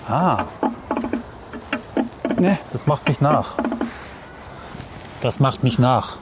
[0.08, 0.44] Ah,
[2.44, 3.54] Ne, das macht mich nach.
[5.22, 6.18] Das macht mich nach.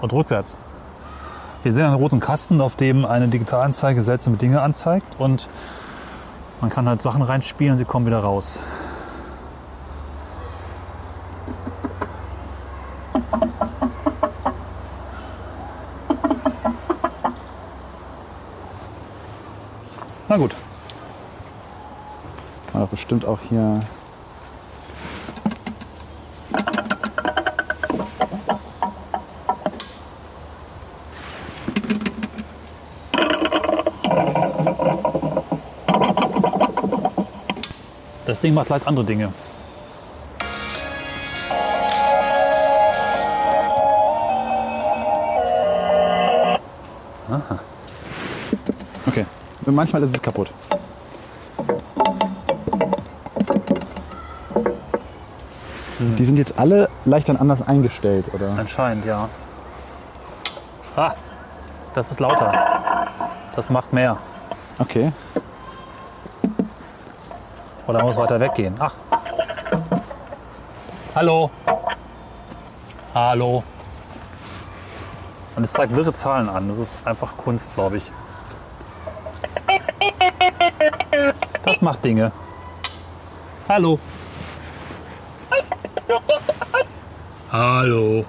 [0.00, 0.56] Und rückwärts.
[1.64, 5.48] Wir sehen einen roten Kasten, auf dem eine Digitalanzeige seltsame Dinge anzeigt und
[6.62, 8.60] man kann halt Sachen reinspielen und sie kommen wieder raus.
[20.28, 20.54] Na gut.
[22.70, 23.80] kann doch bestimmt auch hier.
[38.42, 39.32] Ding macht leicht andere Dinge.
[49.06, 49.26] Okay.
[49.66, 50.50] Manchmal ist es kaputt.
[55.98, 58.54] Die sind jetzt alle leicht dann anders eingestellt, oder?
[58.58, 59.28] Anscheinend, ja.
[60.96, 61.14] Ah,
[61.94, 62.52] das ist lauter.
[63.54, 64.16] Das macht mehr.
[64.78, 65.12] Okay.
[67.86, 68.74] Oder muss weiter weggehen.
[68.78, 68.94] Ach.
[71.14, 71.50] Hallo.
[73.14, 73.62] Hallo.
[75.54, 76.68] Und es zeigt wirre Zahlen an.
[76.68, 78.10] Das ist einfach Kunst, glaube ich.
[81.64, 82.32] Das macht Dinge.
[83.68, 83.98] Hallo.
[87.50, 88.24] Hallo.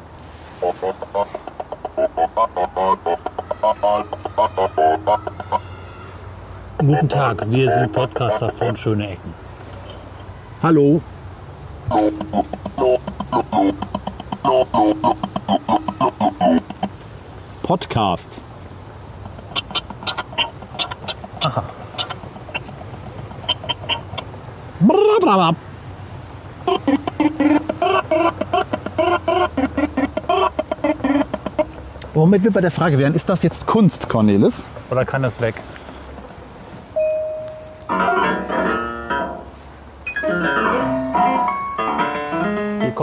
[6.86, 9.34] Guten Tag, wir sind Podcaster von Schöne Ecken.
[10.62, 11.02] Hallo.
[17.62, 18.41] Podcast.
[21.39, 21.63] Aha.
[32.13, 34.65] Womit wir bei der Frage wären, ist das jetzt Kunst, Cornelis?
[34.91, 35.56] Oder kann das weg?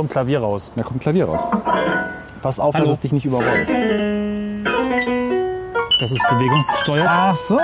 [0.01, 0.73] Kommt Klavier raus.
[0.77, 1.43] Da kommt Klavier raus.
[2.41, 2.87] Pass auf, Hallo.
[2.87, 3.69] dass es dich nicht überrollt.
[6.01, 7.07] Das ist bewegungsgesteuert.
[7.07, 7.59] Ach so.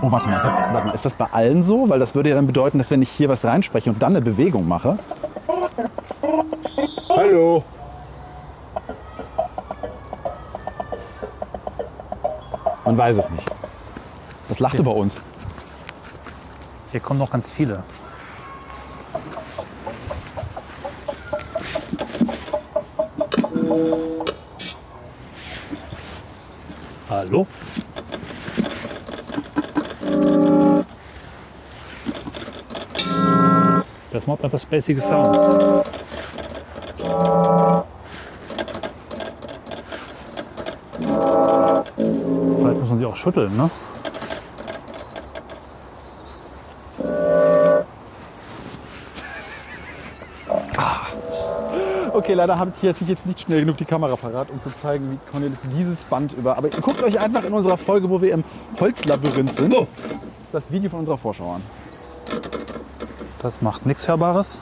[0.00, 0.94] Oh, warte mal, warte mal.
[0.94, 1.90] Ist das bei allen so?
[1.90, 4.24] Weil das würde ja dann bedeuten, dass wenn ich hier was reinspreche und dann eine
[4.24, 4.98] Bewegung mache.
[7.32, 7.64] Hallo.
[12.84, 13.50] Man weiß es nicht.
[14.50, 15.16] Das lachte bei uns.
[16.90, 17.82] Hier kommen noch ganz viele.
[27.08, 27.46] Hallo?
[34.10, 36.01] Das macht etwas spacige Sounds.
[43.22, 43.70] Schütteln, ne?
[52.14, 55.30] Okay, leider habe ich jetzt nicht schnell genug die Kamera parat, um zu zeigen, wie
[55.30, 56.56] Cornelis dieses Band über.
[56.56, 58.44] Aber guckt euch einfach in unserer Folge, wo wir im
[58.78, 59.74] Holzlabyrinth sind,
[60.52, 61.62] das Video von unserer Vorschau an.
[63.40, 64.58] Das macht nichts Hörbares.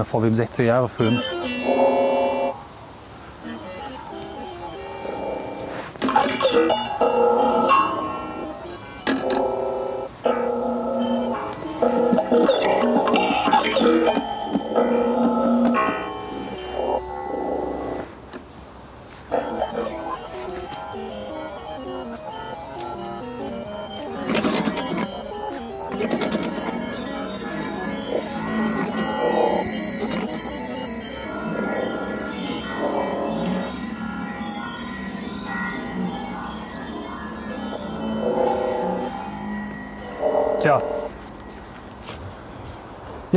[0.00, 1.39] Kommt mir vor wie im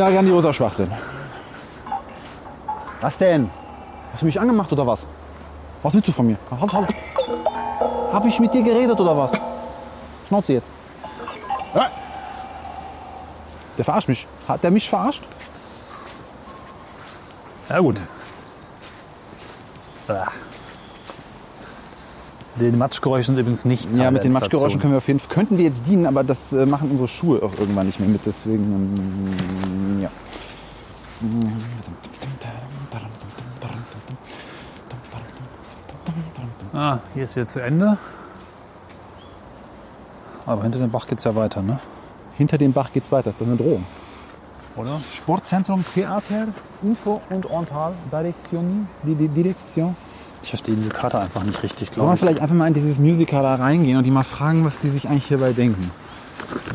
[0.03, 0.91] Ja, grandioser Schwachsinn.
[2.99, 3.49] Was denn?
[4.11, 5.05] Hast du mich angemacht oder was?
[5.81, 6.35] Was willst du von mir?
[6.51, 6.93] Hab, hab,
[8.11, 9.31] hab ich mit dir geredet oder was?
[10.27, 10.67] Schnauze jetzt.
[11.73, 11.89] Ja.
[13.77, 14.27] Der verarscht mich.
[14.45, 15.23] Hat der mich verarscht?
[17.69, 18.01] ja gut.
[20.09, 20.27] Ah.
[22.59, 25.57] Die Matschgeräusche sind übrigens nicht Ja, mit den Matschgeräuschen können wir auf jeden Fall, könnten
[25.57, 28.21] wir jetzt dienen, aber das äh, machen unsere Schuhe auch irgendwann nicht mehr mit.
[28.25, 30.09] Deswegen, ähm, ja.
[36.73, 37.97] Ah, hier ist wieder zu Ende.
[40.45, 41.79] Aber hinter dem Bach geht es ja weiter, ne?
[42.35, 43.29] Hinter dem Bach geht's weiter.
[43.29, 43.85] Ist das eine Drohung?
[44.75, 44.99] Oder?
[45.13, 46.47] Sportzentrum Theater,
[46.81, 49.95] Info und Ental, Direktion, die, die Direktion.
[50.43, 52.19] Ich verstehe diese Karte einfach nicht richtig, Soll glaube man ich.
[52.19, 55.07] vielleicht einfach mal in dieses Musical da reingehen und die mal fragen, was die sich
[55.09, 55.89] eigentlich hierbei denken?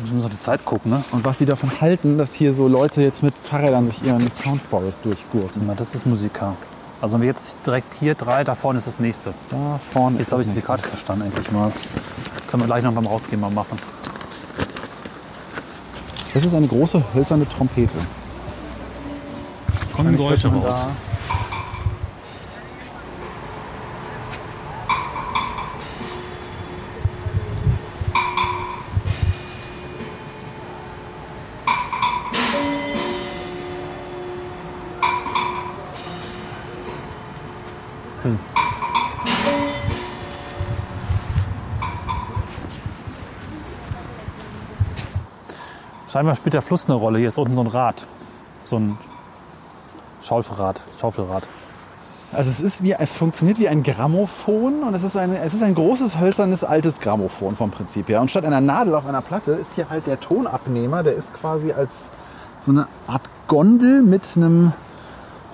[0.03, 1.03] Ich muss auf die Zeit gucken, ne?
[1.11, 5.05] Und was sie davon halten, dass hier so Leute jetzt mit Fahrrädern durch ihren Soundforest
[5.05, 5.61] durchgurken.
[5.67, 6.55] Na, das ist Musiker.
[7.01, 9.33] Also wenn wir jetzt direkt hier drei, da vorne ist das nächste.
[9.51, 10.61] Da vorne Jetzt ist habe ich die.
[10.61, 11.71] Karte verstanden, endlich mal.
[12.49, 13.77] Können wir gleich noch beim Rausgehen mal machen.
[16.33, 17.95] Das ist eine große hölzerne Trompete.
[19.95, 20.87] Kommen Geräusche raus.
[46.11, 47.19] Scheinbar spielt der Fluss eine Rolle.
[47.19, 48.05] Hier ist unten so ein Rad.
[48.65, 48.97] So ein
[50.21, 50.83] Schaufelrad.
[50.99, 51.47] Schaufelrad.
[52.33, 55.63] Also es ist wie, es funktioniert wie ein Grammophon und es ist ein, es ist
[55.63, 58.21] ein großes hölzernes altes Grammophon vom Prinzip her.
[58.21, 61.71] Und statt einer Nadel auf einer Platte ist hier halt der Tonabnehmer, der ist quasi
[61.73, 62.09] als
[62.59, 64.73] so eine Art Gondel mit einem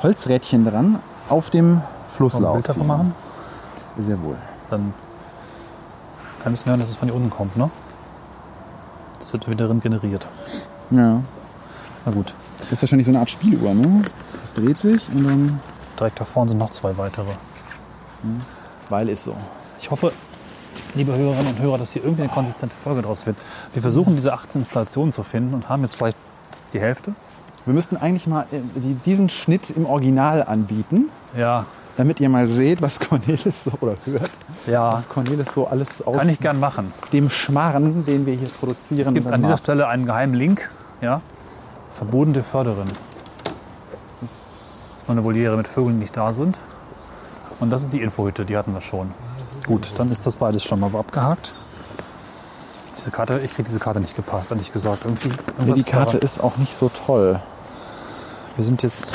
[0.03, 2.43] Holzrädchen dran auf dem Flusslauf.
[2.43, 3.15] ein Bild davon machen?
[3.97, 4.37] Sehr wohl.
[4.69, 4.93] Dann
[6.43, 7.69] kann ich hören, dass es von hier unten kommt, ne?
[9.25, 10.27] Das wird wieder drin generiert.
[10.91, 11.19] Ja.
[12.05, 12.35] Na gut.
[12.59, 14.03] Das ist wahrscheinlich so eine Art Spieluhr, ne?
[14.43, 15.59] Das dreht sich und dann,
[15.99, 17.25] Direkt da vorne sind noch zwei weitere.
[18.89, 19.35] weil ist so.
[19.79, 20.11] Ich hoffe,
[20.93, 23.35] liebe Hörerinnen und Hörer, dass hier irgendwie eine konsistente Folge draus wird.
[23.73, 26.17] Wir versuchen diese 18 Installationen zu finden und haben jetzt vielleicht
[26.73, 27.15] die Hälfte.
[27.65, 31.65] Wir müssten eigentlich mal äh, die- diesen Schnitt im Original anbieten, Ja,
[31.97, 34.31] damit ihr mal seht, was Cornelis so oder hört,
[34.67, 36.93] ja, was Cornelis so alles aus kann ich gern machen.
[37.13, 39.01] dem Schmarren, den wir hier produzieren.
[39.07, 39.63] Es gibt an dieser macht.
[39.63, 40.69] Stelle einen geheimen Link.
[41.01, 41.21] Ja,
[41.97, 42.87] verbotene Förderin.
[44.21, 44.31] Das
[44.97, 46.57] ist noch eine Voliere mit Vögeln, die nicht da sind.
[47.59, 49.11] Und das ist die Infohütte, die hatten wir schon.
[49.65, 51.53] Gut, dann ist das beides schon mal abgehakt.
[52.97, 55.05] Diese Karte, ich kriege diese Karte nicht gepasst, ehrlich gesagt.
[55.05, 55.29] Irgendwie,
[55.73, 57.39] die Karte daran- ist auch nicht so toll.
[58.55, 59.13] Wir sind jetzt.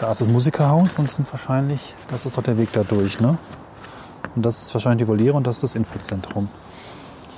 [0.00, 1.94] Da ist das Musikerhaus und sind wahrscheinlich.
[2.10, 3.38] Das ist doch der Weg da durch, ne?
[4.34, 6.48] Und das ist wahrscheinlich die Voliere und das ist das Infozentrum.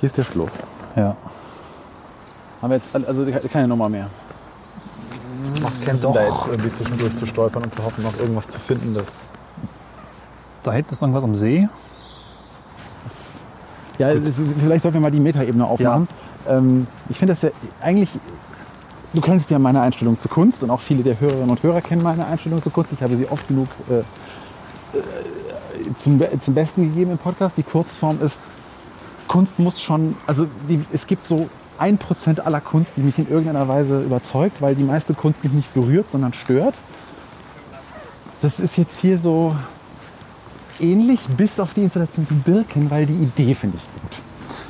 [0.00, 0.52] Hier ist der Schluss.
[0.96, 1.16] Ja.
[2.60, 4.08] Haben wir jetzt also keine Nummer mehr.
[5.62, 8.58] Macht keinen Sinn, da jetzt irgendwie zwischendurch zu stolpern und zu hoffen, noch irgendwas zu
[8.58, 9.28] finden, das.
[10.64, 11.68] Da hinten ist irgendwas am See.
[13.98, 14.08] Ja,
[14.60, 16.08] vielleicht sollten wir mal die Metaebene aufmachen.
[16.48, 18.08] Ähm, ich finde das ja eigentlich.
[19.18, 22.04] Du kennst ja meine Einstellung zur Kunst und auch viele der Hörerinnen und Hörer kennen
[22.04, 22.92] meine Einstellung zur Kunst.
[22.92, 24.02] Ich habe sie oft genug äh, äh,
[25.96, 27.56] zum, zum Besten gegeben im Podcast.
[27.56, 28.40] Die Kurzform ist,
[29.26, 33.28] Kunst muss schon, also die, es gibt so ein Prozent aller Kunst, die mich in
[33.28, 36.76] irgendeiner Weise überzeugt, weil die meiste Kunst mich nicht berührt, sondern stört.
[38.40, 39.56] Das ist jetzt hier so
[40.78, 44.20] ähnlich, bis auf die Installation die Birken, weil die Idee finde ich gut.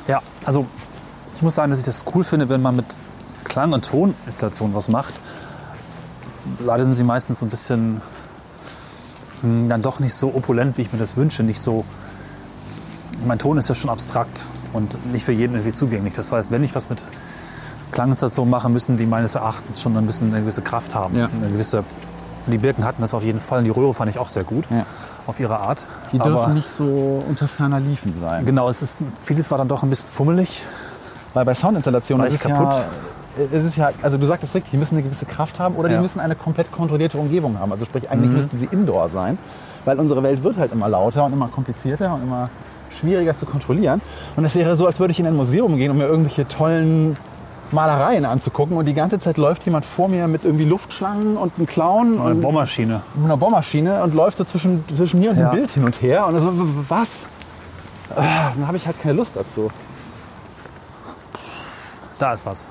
[0.07, 0.65] Ja, also
[1.35, 2.87] ich muss sagen, dass ich das cool finde, wenn man mit
[3.43, 5.13] Klang- und Toninstallationen was macht.
[6.65, 8.01] Leider sind sie meistens so ein bisschen
[9.41, 11.43] hm, dann doch nicht so opulent, wie ich mir das wünsche.
[11.43, 11.85] Nicht so.
[13.25, 16.13] Mein Ton ist ja schon abstrakt und nicht für jeden irgendwie zugänglich.
[16.13, 17.01] Das heißt, wenn ich was mit
[17.91, 21.17] Klanginstallationen mache, müssen die meines Erachtens schon ein bisschen eine gewisse Kraft haben.
[21.17, 21.25] Ja.
[21.25, 21.83] Eine gewisse.
[22.47, 23.59] Die Birken hatten das auf jeden Fall.
[23.59, 24.65] Und die Röhre fand ich auch sehr gut.
[24.69, 24.85] Ja.
[25.27, 25.85] Auf ihre Art.
[26.11, 28.45] Die Aber dürfen nicht so unter ferner Liefen sein.
[28.45, 30.63] genau, es ist, vieles war dann doch ein bisschen fummelig.
[31.35, 32.73] Weil bei Soundinstallationen ist es kaputt?
[32.73, 32.85] ja,
[33.51, 35.89] es ist ja, also du sagst es richtig, die müssen eine gewisse Kraft haben oder
[35.89, 35.97] Ja.
[35.97, 37.71] die müssen eine komplett kontrollierte Umgebung haben.
[37.71, 38.37] Also sprich, eigentlich Mhm.
[38.37, 39.37] müssten sie Indoor sein,
[39.85, 42.49] weil unsere Welt wird halt immer lauter und immer komplizierter und immer
[42.91, 44.01] schwieriger zu kontrollieren.
[44.35, 47.17] Und es wäre so, als würde ich in ein Museum gehen, um mir irgendwelche tollen
[47.71, 51.67] Malereien anzugucken und die ganze Zeit läuft jemand vor mir mit irgendwie Luftschlangen und einem
[51.67, 53.01] Clown Eine und Bohrmaschine.
[53.13, 55.49] mit einer Bohrmaschine und läuft so zwischen, zwischen mir und Ja.
[55.51, 56.51] dem Bild hin und her und so,
[56.89, 57.25] was?
[58.15, 59.69] Ah, Dann habe ich halt keine Lust dazu.
[62.17, 62.65] Da ist was.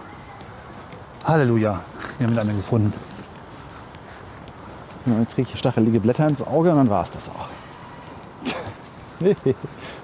[1.28, 1.80] Halleluja.
[2.16, 2.90] Wir haben einen gefunden.
[5.04, 7.48] Ja, Jetzt kriege ich stachelige Blätter ins Auge und dann war es das auch.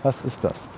[0.03, 0.69] Was ist das?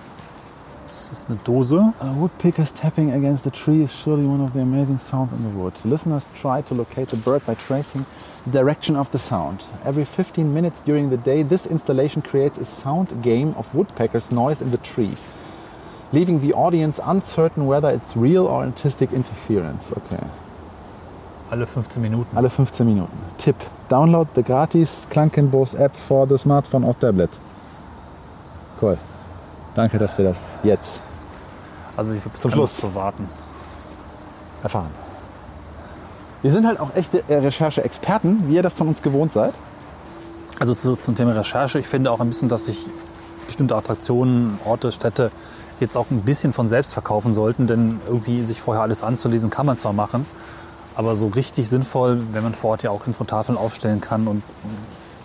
[0.86, 1.92] Das ist eine Dose.
[1.98, 5.58] A woodpecker's tapping against the tree is surely one of the amazing sounds in the
[5.58, 5.74] wood.
[5.82, 8.06] Listeners try to locate the bird by tracing
[8.44, 9.64] the direction of the sound.
[9.84, 14.62] Every 15 minutes during the day, this installation creates a sound game of woodpecker's noise
[14.62, 15.26] in the trees,
[16.16, 19.92] leaving the audience uncertain whether it's real or artistic interference.
[19.92, 20.22] Okay.
[21.50, 22.36] Alle 15 Minuten.
[22.36, 23.16] Alle 15 Minuten.
[23.38, 23.56] Tipp:
[23.88, 27.30] Download the gratis Klankenbos App for the smartphone or tablet.
[28.80, 28.96] Cool.
[29.74, 31.00] Danke, dass wir das jetzt
[31.96, 32.76] Also ich Zum Schluss.
[32.76, 33.28] zu warten.
[34.62, 34.90] erfahren.
[36.42, 39.54] Wir sind halt auch echte äh, Recherche-Experten, wie ihr das von uns gewohnt seid.
[40.58, 41.78] Also zu, zum Thema Recherche.
[41.78, 42.86] Ich finde auch ein bisschen, dass sich
[43.46, 45.30] bestimmte Attraktionen, Orte, Städte
[45.80, 47.66] jetzt auch ein bisschen von selbst verkaufen sollten.
[47.66, 50.26] Denn irgendwie sich vorher alles anzulesen, kann man zwar machen.
[50.94, 54.26] Aber so richtig sinnvoll, wenn man vor Ort ja auch Infotafeln aufstellen kann.
[54.26, 54.42] Und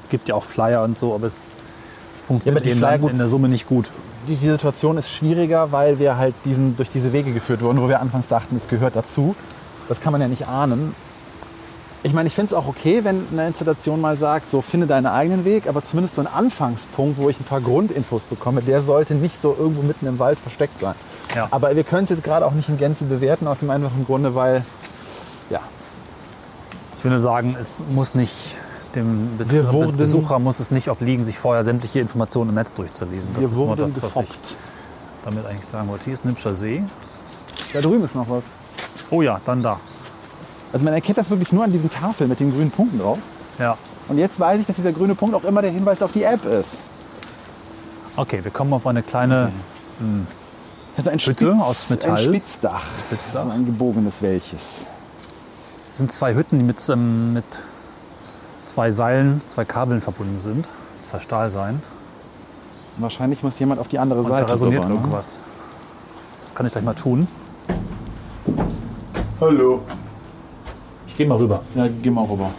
[0.03, 1.47] es gibt ja auch Flyer und so, aber es
[2.27, 3.89] funktioniert dann gut- in der Summe nicht gut.
[4.27, 7.87] Die, die Situation ist schwieriger, weil wir halt diesen, durch diese Wege geführt wurden, wo
[7.89, 9.35] wir anfangs dachten, es gehört dazu.
[9.89, 10.93] Das kann man ja nicht ahnen.
[12.03, 15.05] Ich meine, ich finde es auch okay, wenn eine Installation mal sagt, so finde deinen
[15.05, 19.13] eigenen Weg, aber zumindest so ein Anfangspunkt, wo ich ein paar Grundinfos bekomme, der sollte
[19.13, 20.95] nicht so irgendwo mitten im Wald versteckt sein.
[21.35, 21.47] Ja.
[21.51, 24.33] Aber wir können es jetzt gerade auch nicht in Gänze bewerten, aus dem einfachen Grunde,
[24.33, 24.65] weil,
[25.49, 25.59] ja,
[26.97, 28.57] Ich würde sagen, es muss nicht
[28.95, 32.73] dem Be Wir wurden- Besucher muss es nicht obliegen, sich vorher sämtliche Informationen im Netz
[32.73, 33.31] durchzulesen.
[33.35, 34.29] Das ist nur das, was ich
[35.25, 36.05] damit eigentlich sagen wollte.
[36.05, 36.83] Hier ist ein hübscher See.
[37.73, 38.43] Da drüben ist noch was.
[39.09, 39.79] Oh ja, dann da.
[40.73, 43.19] Also man erkennt das wirklich nur an diesen Tafeln mit den grünen Punkten drauf.
[43.59, 43.77] Ja.
[44.07, 46.45] Und jetzt weiß ich, dass dieser grüne Punkt auch immer der Hinweis auf die App
[46.45, 46.79] ist.
[48.15, 49.51] Okay, wir kommen auf eine kleine.
[50.97, 52.11] Also ein, Hütte aus Metall.
[52.11, 52.83] ein Spitzdach.
[53.07, 53.43] Spitzdach.
[53.43, 54.85] So ein gebogenes welches.
[55.89, 57.45] Das sind zwei Hütten, die mit, ähm, mit
[58.65, 60.69] zwei Seilen, zwei Kabeln verbunden sind.
[61.09, 61.81] Zwei Stahlseilen.
[62.97, 64.99] Wahrscheinlich muss jemand auf die andere Und da Seite resoniert rüber, ne?
[64.99, 65.39] irgendwas.
[66.41, 67.27] Das kann ich gleich mal tun.
[69.39, 69.81] Hallo.
[71.21, 71.61] Gehe mal rüber.
[71.75, 72.49] Ja, geh mal rüber.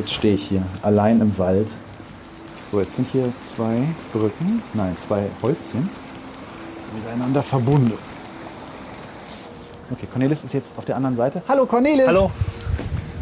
[0.00, 1.68] Jetzt stehe ich hier, allein im Wald.
[2.72, 5.88] So, jetzt sind hier zwei Brücken, nein, zwei Häuschen
[6.92, 7.92] miteinander verbunden.
[9.92, 11.40] Okay, Cornelis ist jetzt auf der anderen Seite.
[11.46, 12.08] Hallo Cornelis!
[12.08, 12.32] Hallo.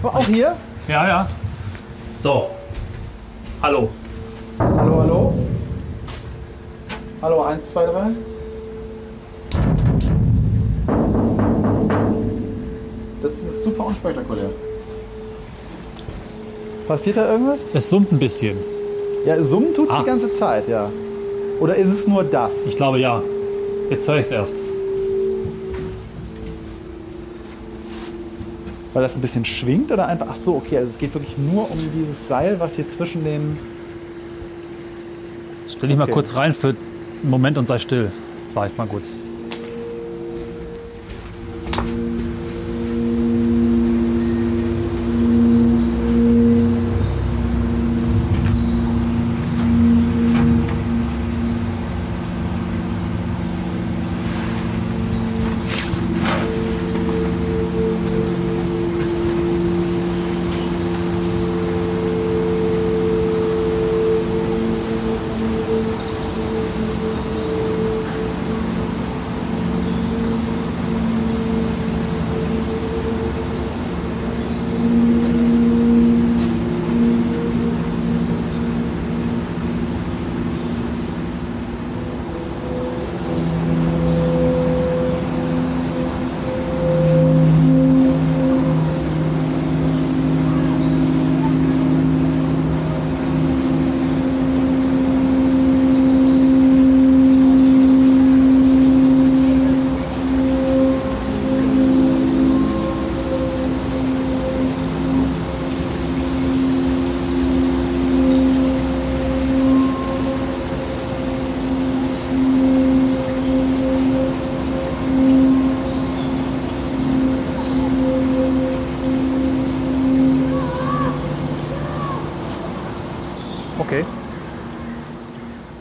[0.03, 0.57] Oh, auch hier?
[0.89, 1.29] Ja, ja.
[2.19, 2.49] So.
[3.61, 3.91] Hallo.
[4.59, 5.35] Hallo, hallo?
[7.21, 8.07] Hallo, eins, zwei, drei.
[13.27, 14.51] Das ist super unspektakulär.
[16.87, 17.59] Passiert da irgendwas?
[17.75, 18.57] Es summt ein bisschen.
[19.27, 19.99] Ja, summen tut Ah.
[20.01, 20.89] die ganze Zeit, ja.
[21.59, 22.69] Oder ist es nur das?
[22.69, 23.21] Ich glaube ja.
[23.91, 24.57] Jetzt höre ich es erst.
[28.93, 30.29] Weil das ein bisschen schwingt oder einfach.
[30.31, 33.59] Ach so, okay, also es geht wirklich nur um dieses Seil, was hier zwischen den.
[35.69, 36.13] Stell dich mal Okay.
[36.13, 36.77] kurz rein für einen
[37.31, 38.13] Moment und sei still.
[38.55, 39.19] War ich mal kurz.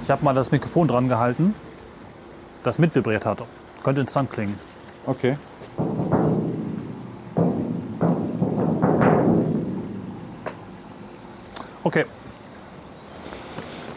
[0.06, 1.56] Ich habe mal das Mikrofon dran gehalten,
[2.62, 3.42] das mitvibriert hat.
[3.84, 4.56] Könnte interessant klingen.
[5.08, 5.36] Okay.
[11.84, 12.06] Okay.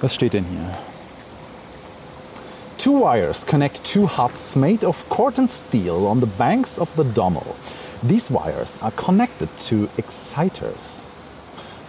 [0.01, 0.79] Was steht denn hier?
[2.79, 7.45] Two wires connect two huts made of corten steel on the banks of the Dommel.
[8.03, 11.03] These wires are connected to exciters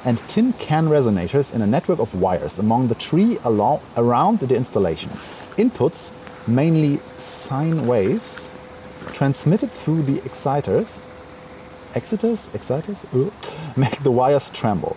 [0.06, 4.56] and tin can resonators in a network of wires among the tree alo- around the
[4.56, 5.10] installation.
[5.58, 6.14] Inputs,
[6.47, 8.52] mainly sine waves,
[9.14, 11.02] transmitted through the exciters,
[11.95, 13.30] exciters, exciters, Uh,
[13.76, 14.95] make the wires tremble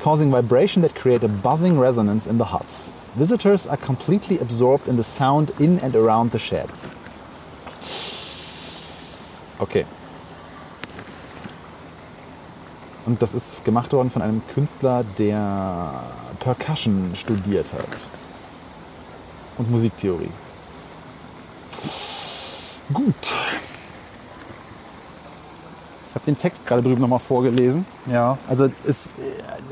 [0.00, 2.92] causing vibration that create a buzzing resonance in the huts.
[3.16, 6.94] Visitors are completely absorbed in the sound in and around the sheds.
[9.60, 9.86] Okay.
[13.06, 16.02] Und das ist gemacht worden von einem Künstler, der
[16.40, 17.86] Percussion studiert hat.
[19.58, 20.28] Und Musiktheorie.
[22.92, 23.14] Gut.
[26.10, 27.86] Ich habe den Text gerade drüben nochmal vorgelesen.
[28.10, 28.38] Ja.
[28.48, 29.14] Also es,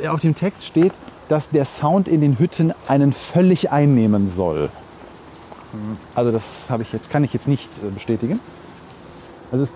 [0.01, 0.93] äh, auf dem Text steht,
[1.28, 4.70] dass der Sound in den Hütten einen völlig einnehmen soll.
[6.14, 8.41] Also das habe ich jetzt, kann ich jetzt nicht äh, bestätigen.
[9.51, 9.72] Also es,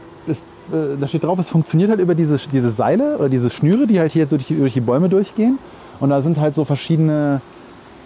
[1.01, 4.13] da steht drauf, es funktioniert halt über diese, diese Seile oder diese Schnüre, die halt
[4.13, 5.59] hier so durch, durch die Bäume durchgehen.
[6.01, 7.41] Und da sind halt so verschiedene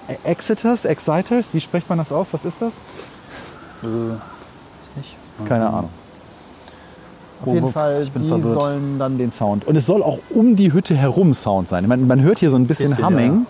[0.08, 1.54] E- Exiters, Exciters.
[1.54, 2.32] Wie spricht man das aus?
[2.32, 2.74] Was ist das?
[3.82, 3.86] Äh,
[4.82, 5.16] ist nicht.
[5.48, 5.90] Keine Ahnung.
[7.44, 8.60] Auf jeden wo- Fall, ich bin die verwirrt.
[8.60, 9.66] sollen dann den Sound.
[9.66, 11.86] Und es soll auch um die Hütte herum Sound sein.
[11.88, 13.32] Man, man hört hier so ein bisschen, Bisschen, Humming.
[13.32, 13.46] ja.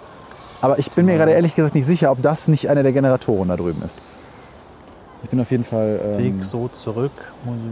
[0.62, 3.48] Aber ich bin mir gerade ehrlich gesagt nicht sicher, ob das nicht einer der Generatoren
[3.48, 3.98] da drüben ist.
[5.24, 7.12] Ich bin auf jeden Fall ähm, Weg so zurück.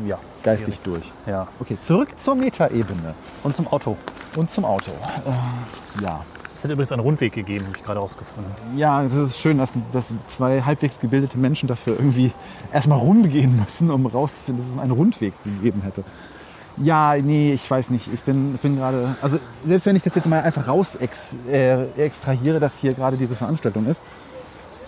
[0.06, 0.18] Ja.
[0.42, 1.12] geistig durch.
[1.26, 1.48] Ja.
[1.58, 3.96] Okay, zurück zur Metaebene Und zum Auto.
[4.36, 4.90] und zum Auto.
[4.90, 6.20] Äh, ja.
[6.54, 8.52] Es hätte übrigens einen Rundweg gegeben, habe ich gerade rausgefunden.
[8.76, 12.32] Ja, das ist schön, dass, dass zwei halbwegs gebildete Menschen dafür irgendwie
[12.70, 16.04] erstmal rumgehen müssen, um rauszufinden, dass es einen Rundweg gegeben hätte.
[16.76, 18.12] Ja, nee, ich weiß nicht.
[18.12, 19.14] Ich bin, bin gerade.
[19.22, 23.16] Also, selbst wenn ich das jetzt mal einfach raus ex, äh, extrahiere, dass hier gerade
[23.16, 24.02] diese Veranstaltung ist,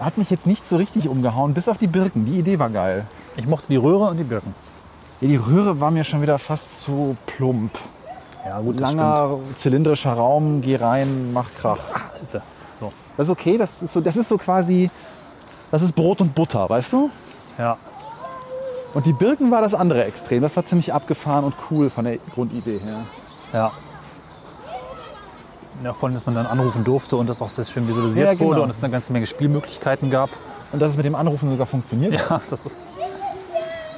[0.04, 2.24] hat mich jetzt nicht so richtig umgehauen, bis auf die Birken.
[2.24, 3.06] Die Idee war geil.
[3.36, 4.54] Ich mochte die Röhre und die Birken.
[5.20, 7.70] Ja, die Röhre war mir schon wieder fast zu plump.
[8.44, 11.78] Ja, gut, Langer, zylindrischer Raum, geh rein, mach Krach.
[12.28, 12.42] stimmt.
[12.78, 14.90] So, Das ist okay, das ist so, das ist so quasi,
[15.70, 17.10] das ist Brot und Butter, weißt du?
[17.58, 17.76] ja.
[18.94, 20.42] Und die Birken war das andere Extrem.
[20.42, 23.06] Das war ziemlich abgefahren und cool von der Grundidee her.
[23.54, 23.72] Ja.
[25.86, 28.50] Allem, dass man dann anrufen durfte und das auch sehr schön visualisiert Ja, genau.
[28.50, 30.30] wurde und es eine ganze Menge Spielmöglichkeiten gab.
[30.72, 32.14] Und dass es mit dem Anrufen sogar funktioniert.
[32.14, 32.88] Ja, das ist.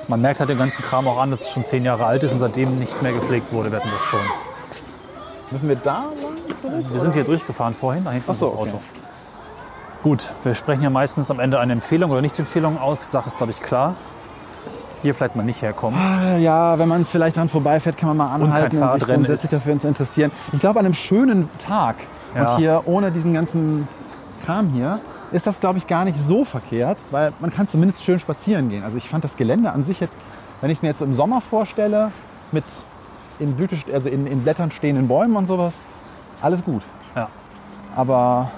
[0.08, 2.32] Man merkt halt den ganzen Kram auch an, dass es schon zehn Jahre alt ist
[2.32, 3.70] und seitdem nicht mehr gepflegt wurde.
[3.70, 4.20] Wir hatten das schon.
[5.50, 6.04] Müssen wir da
[6.62, 6.84] lang?
[6.90, 8.70] Wir sind hier durchgefahren vorhin, da hinten Ach so, ist das Auto.
[8.76, 9.00] okay.
[10.02, 13.00] Gut, wir sprechen ja meistens am Ende eine Empfehlung oder Nicht-Empfehlung aus.
[13.00, 13.96] Die Sache ist, glaube ich, klar.
[15.04, 16.00] Hier vielleicht mal nicht herkommen.
[16.40, 19.60] Ja, wenn man vielleicht dran vorbeifährt, kann man mal anhalten und, sich Fahrradrennen grundsätzlich ist-
[19.60, 20.32] dafür interessieren.
[20.52, 21.96] Ich glaube, an einem schönen Tag
[22.34, 22.40] Ja.
[22.54, 23.86] und hier ohne diesen ganzen
[24.46, 25.00] Kram hier,
[25.30, 28.82] ist das, glaube ich, gar nicht so verkehrt, weil man kann zumindest schön spazieren gehen.
[28.82, 30.16] Also ich fand das Gelände an sich jetzt,
[30.62, 32.10] wenn ich es mir jetzt im Sommer vorstelle,
[32.50, 32.64] mit
[33.40, 35.80] in, Blüte, also in, in Blättern stehenden Bäumen und sowas,
[36.40, 36.82] alles gut.
[37.14, 37.28] Ja.
[37.94, 38.50] Aber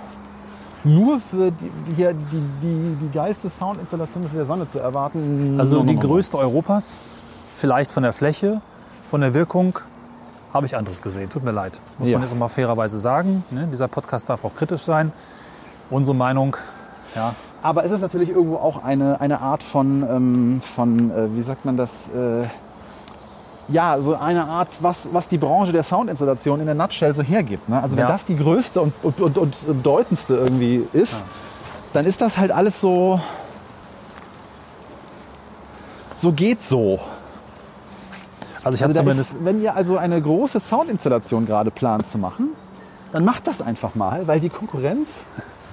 [0.87, 5.57] nur für die, hier die, die, die geilste Soundinstallation mit der Sonne zu erwarten.
[5.59, 7.01] Also die größte Europas,
[7.57, 8.61] vielleicht von der Fläche,
[9.11, 9.79] von der Wirkung
[10.53, 11.29] habe ich anderes gesehen.
[11.29, 11.81] Tut mir leid.
[11.99, 12.17] Muss Ja.
[12.19, 13.45] man jetzt auch mal fairerweise sagen.
[13.51, 13.69] Ne?
[13.71, 15.13] Dieser Podcast darf auch kritisch sein.
[15.91, 16.57] Unsere Meinung,
[17.15, 21.43] ja, Aber es ist natürlich irgendwo auch eine, eine Art von, ähm, von äh, wie
[21.43, 22.45] sagt man das, äh,
[23.69, 27.69] ja, so eine Art, was, was die Branche der Soundinstallation in der Nutshell so hergibt.
[27.69, 27.83] Ne?
[27.83, 28.09] Also wenn Ja.
[28.13, 31.25] das die größte und, und, und, und bedeutendste irgendwie ist,
[31.93, 33.21] dann ist das halt alles so,
[36.15, 37.01] so geht so.
[38.63, 42.19] also ich habe Also zumindest ist, wenn ihr also eine große Soundinstallation gerade plant zu
[42.19, 42.51] machen,
[43.13, 45.09] dann macht das einfach mal, weil die Konkurrenz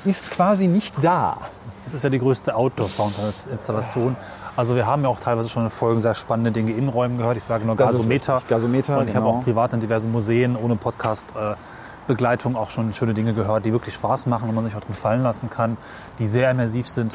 [0.06, 1.38] ist quasi nicht da.
[1.86, 4.16] Es ist ja die größte Outdoor-Sound-Installation.
[4.56, 7.38] Also wir haben ja auch teilweise schon in Folgen sehr spannende Dinge in Räumen gehört.
[7.38, 8.42] Ich sage nur Gasometer.
[8.48, 9.40] Gasometer, Und ich habe genau.
[9.40, 14.28] auch privat in diversen Museen ohne Podcast-Begleitung auch schon schöne Dinge gehört, die wirklich Spaß
[14.28, 15.78] machen und man sich auch drin fallen lassen kann,
[16.20, 17.14] die sehr immersiv sind.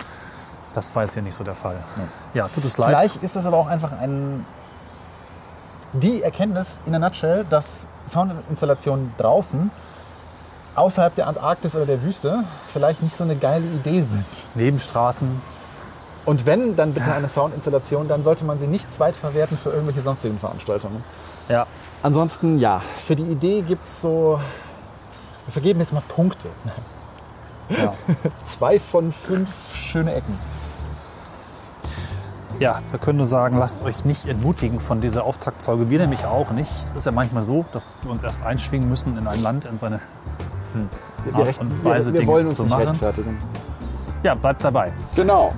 [0.74, 1.76] Das war jetzt hier nicht so der Fall.
[2.34, 2.88] Ja, tut es leid.
[2.88, 4.44] Vielleicht ist das aber auch einfach ein,
[5.92, 9.70] die Erkenntnis in der Nutshell, dass Soundinstallationen draußen
[10.78, 14.24] außerhalb der Antarktis oder der Wüste vielleicht nicht so eine geile Idee sind.
[14.54, 15.40] Nebenstraßen.
[16.24, 20.38] Und wenn, dann bitte eine Soundinstallation, dann sollte man sie nicht zweitverwerten für irgendwelche sonstigen
[20.38, 21.02] Veranstaltungen.
[21.48, 21.66] Ja,
[22.00, 24.40] Ansonsten, ja, für die Idee gibt es so,
[25.46, 26.48] wir vergeben jetzt mal Punkte.
[27.70, 27.92] ja.
[28.44, 30.38] Zwei von fünf schöne Ecken.
[32.60, 35.90] Ja, wir können nur sagen, lasst euch nicht entmutigen von dieser Auftaktfolge.
[35.90, 36.70] Wir nämlich auch nicht.
[36.84, 39.78] Es ist ja manchmal so, dass wir uns erst einschwingen müssen in ein Land, in
[39.78, 40.00] seine
[41.24, 42.98] Wir, Art recht- und Weise, wir, wir Dinge wollen uns zu machen.
[44.22, 44.92] Ja, bleibt dabei.
[45.14, 45.52] Genau.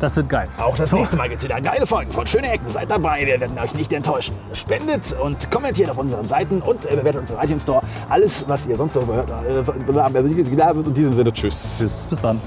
[0.00, 0.48] Das wird geil.
[0.58, 2.68] Auch das nächste Mal gibt es wieder geile Folgen von Schöne Ecken.
[2.70, 4.34] Seid dabei, wir werden euch nicht enttäuschen.
[4.52, 7.82] Spendet und kommentiert auf unseren Seiten und äh, bewertet unseren iTunes Store.
[8.08, 9.46] Alles, was ihr sonst so gehört habt.
[9.46, 11.78] Äh, in diesem Sinne, tschüss.
[11.78, 12.40] Tschüss, bis dann.